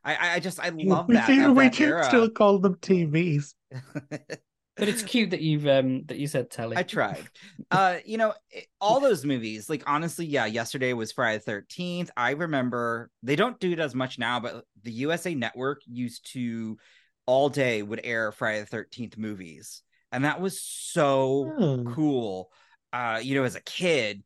[0.04, 1.26] I I- just I love we that.
[1.26, 1.50] do.
[1.50, 2.04] of We that do era.
[2.06, 3.54] still call them TVs.
[4.76, 6.76] But it's cute that you've um that you said Telly.
[6.76, 7.24] I tried.
[7.70, 8.34] Uh, you know,
[8.80, 12.10] all those movies, like honestly, yeah, yesterday was Friday the 13th.
[12.16, 16.76] I remember they don't do it as much now, but the USA Network used to
[17.26, 19.82] all day would air Friday the 13th movies.
[20.10, 21.92] And that was so Hmm.
[21.92, 22.50] cool.
[22.92, 24.22] Uh, you know, as a kid,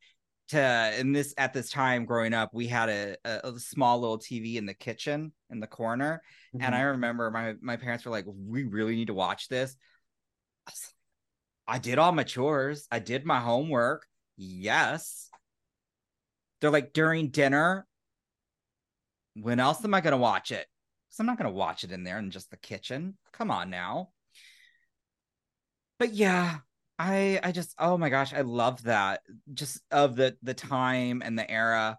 [0.49, 4.17] to and this at this time growing up, we had a, a, a small little
[4.17, 6.21] TV in the kitchen in the corner.
[6.55, 6.65] Mm-hmm.
[6.65, 9.75] And I remember my my parents were like, We really need to watch this.
[11.67, 12.87] I did all my chores.
[12.91, 14.05] I did my homework.
[14.37, 15.29] Yes.
[16.59, 17.85] They're like during dinner.
[19.35, 20.65] When else am I going to watch it?
[21.07, 23.17] Because I'm not going to watch it in there in just the kitchen.
[23.31, 24.09] Come on now.
[25.99, 26.57] But yeah,
[26.97, 29.21] I I just oh my gosh, I love that
[29.53, 31.97] just of the the time and the era.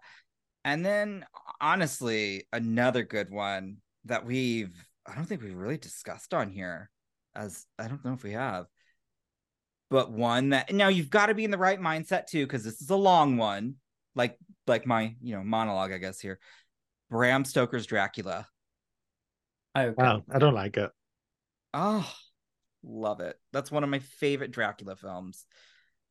[0.65, 1.25] And then
[1.59, 4.73] honestly, another good one that we've
[5.05, 6.89] I don't think we've really discussed on here
[7.35, 8.67] as I don't know if we have
[9.91, 12.81] but one that now you've got to be in the right mindset too because this
[12.81, 13.75] is a long one
[14.15, 16.39] like like my you know monologue i guess here
[17.09, 18.47] bram stoker's dracula
[19.77, 19.93] okay.
[19.95, 20.89] Well, I don't like it.
[21.73, 22.09] oh
[22.83, 25.45] love it that's one of my favorite dracula films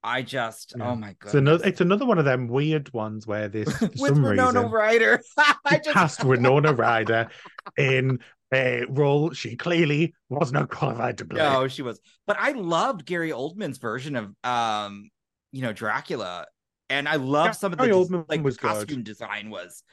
[0.03, 0.91] i just oh Yeah.
[0.91, 1.67] oh my It's another.
[1.67, 5.21] It's another one of them weird ones where this for with some Winona reason Ryder.
[5.39, 7.29] I they just cast Winona Ryder
[7.77, 8.21] in
[8.53, 11.39] a role she clearly was not qualified to play.
[11.41, 12.01] No, she was.
[12.27, 15.11] But I loved Gary Oldman's version of um,
[15.53, 16.47] you know, Dracula.
[16.89, 18.69] And I love Yeah, some of the Gary des- Oldman like was the good.
[18.69, 19.85] costume design was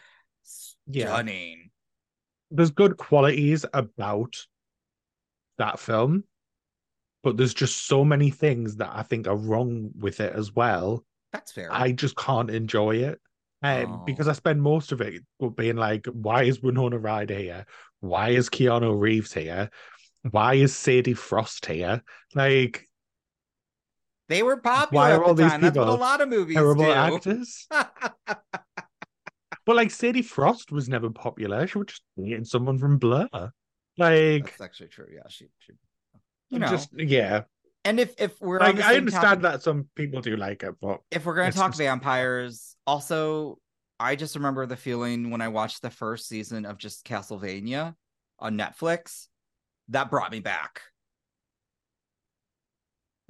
[0.88, 1.08] Yeah.
[1.08, 1.70] stunning.
[2.50, 4.36] There's good qualities about
[5.58, 6.24] that film,
[7.24, 11.06] but there's just so many things that I think are wrong with it as well.
[11.34, 11.72] That's fair.
[11.72, 13.20] I just can't enjoy it.
[13.64, 14.32] Um, because Oh.
[14.32, 15.24] I spend most of it
[15.56, 17.66] being like, why is Winona Ryder here?
[18.02, 19.70] Why is Keanu Reeves here?
[20.30, 22.04] Why is Sadie Frost here?
[22.36, 22.88] Like
[24.30, 25.62] they were popular Why are at all the these time.
[25.62, 26.92] That's what a lot of movies terrible do.
[26.92, 27.68] actors.
[29.66, 31.68] But like Sadie Frost was never popular.
[31.68, 33.28] She was just dating someone from Blur.
[33.98, 35.08] Like That's actually true.
[35.14, 35.74] Yeah, she, she
[36.50, 36.68] you know.
[36.68, 37.44] just yeah.
[37.88, 41.02] And if if we're Like I understand topic- that some people do like it, but
[41.12, 43.60] if we're gonna It's talk just- vampires, also
[44.00, 47.96] I just remember the feeling when I watched the first season of just Castlevania
[48.40, 49.28] on Netflix.
[49.90, 50.82] That brought me back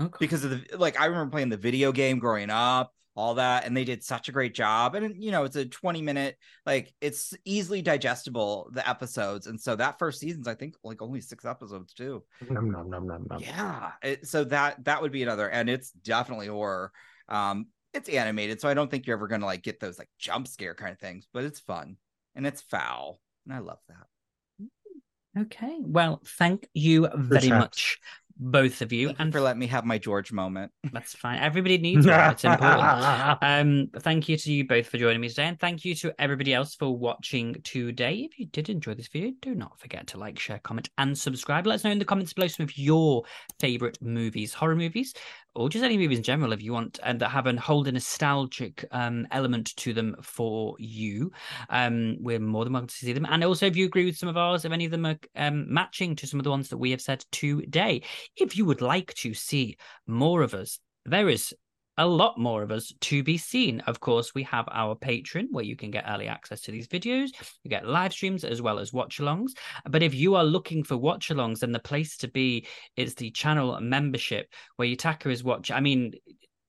[0.01, 0.18] Okay.
[0.20, 3.76] because of the like I remember playing the video game growing up, all that, and
[3.76, 4.93] they did such a great job.
[4.93, 6.38] And you know, it's a 20 minute,
[6.68, 9.47] like it's easily digestible, the episodes.
[9.47, 12.24] And so that first season's I think like only six episodes too.
[12.47, 13.39] nom nom nom nom nom.
[13.39, 13.91] Yeah.
[14.03, 16.91] It, so that that would be another, and it's definitely horror.
[17.28, 20.47] Um, it's animated, so I don't think you're ever gonna like get those like jump
[20.47, 21.97] scare kind of things, but it's fun
[22.36, 25.41] and it's foul, and I love that.
[25.41, 25.78] Okay.
[25.82, 27.99] Well, thank you very much,
[28.39, 30.71] both of you, Thank you and for letting me have my George moment.
[30.91, 31.39] that's fine.
[31.39, 32.31] Everybody needs one.
[32.31, 33.38] It's important.
[33.41, 36.53] Um, thank you to you both for joining me today, and thank you to everybody
[36.53, 38.27] else for watching today.
[38.29, 41.65] If you did enjoy this video, do not forget to like, share, comment, and subscribe.
[41.65, 43.23] Let us know in the comments below some of your
[43.59, 45.13] favorite movies, horror movies,
[45.58, 47.91] or just any movies in general, if you want, and that have a hold a
[47.91, 51.32] nostalgic um element to them for you.
[51.70, 54.30] Um, we're more than welcome to see them, and also if you agree with some
[54.30, 56.78] of ours, if any of them are um matching to some of the ones that
[56.78, 58.03] we have said today.
[58.36, 61.53] If you would like to see more of us, there is
[61.97, 63.81] a lot more of us to be seen.
[63.81, 67.29] Of course, we have our Patreon where you can get early access to these videos.
[67.63, 69.51] You get live streams as well as watch alongs.
[69.89, 73.31] But if you are looking for watch alongs, then the place to be is the
[73.31, 75.75] channel membership where Yutaka is watching.
[75.75, 76.13] I mean,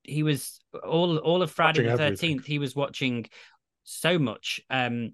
[0.03, 2.39] he was all all of Friday the everything.
[2.39, 3.25] 13th, he was watching
[3.83, 4.61] so much.
[4.69, 5.13] Um,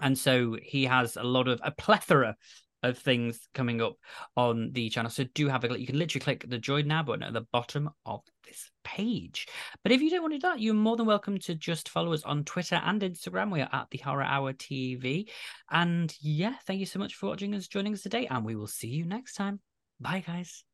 [0.00, 2.36] and so he has a lot of a plethora
[2.84, 3.96] of things coming up
[4.36, 5.10] on the channel.
[5.10, 5.80] So do have a look.
[5.80, 9.48] You can literally click the join now button at the bottom of this page.
[9.82, 12.12] But if you don't want to do that, you're more than welcome to just follow
[12.12, 13.50] us on Twitter and Instagram.
[13.50, 15.28] We are at the Horror Hour TV.
[15.70, 18.66] And yeah, thank you so much for watching us, joining us today, and we will
[18.66, 19.60] see you next time.
[20.00, 20.64] Bye, guys.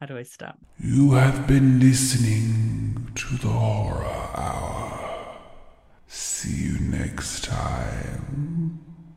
[0.00, 0.58] How do I stop?
[0.78, 5.38] You have been listening to the Horror Hour.
[6.06, 8.67] See you next time.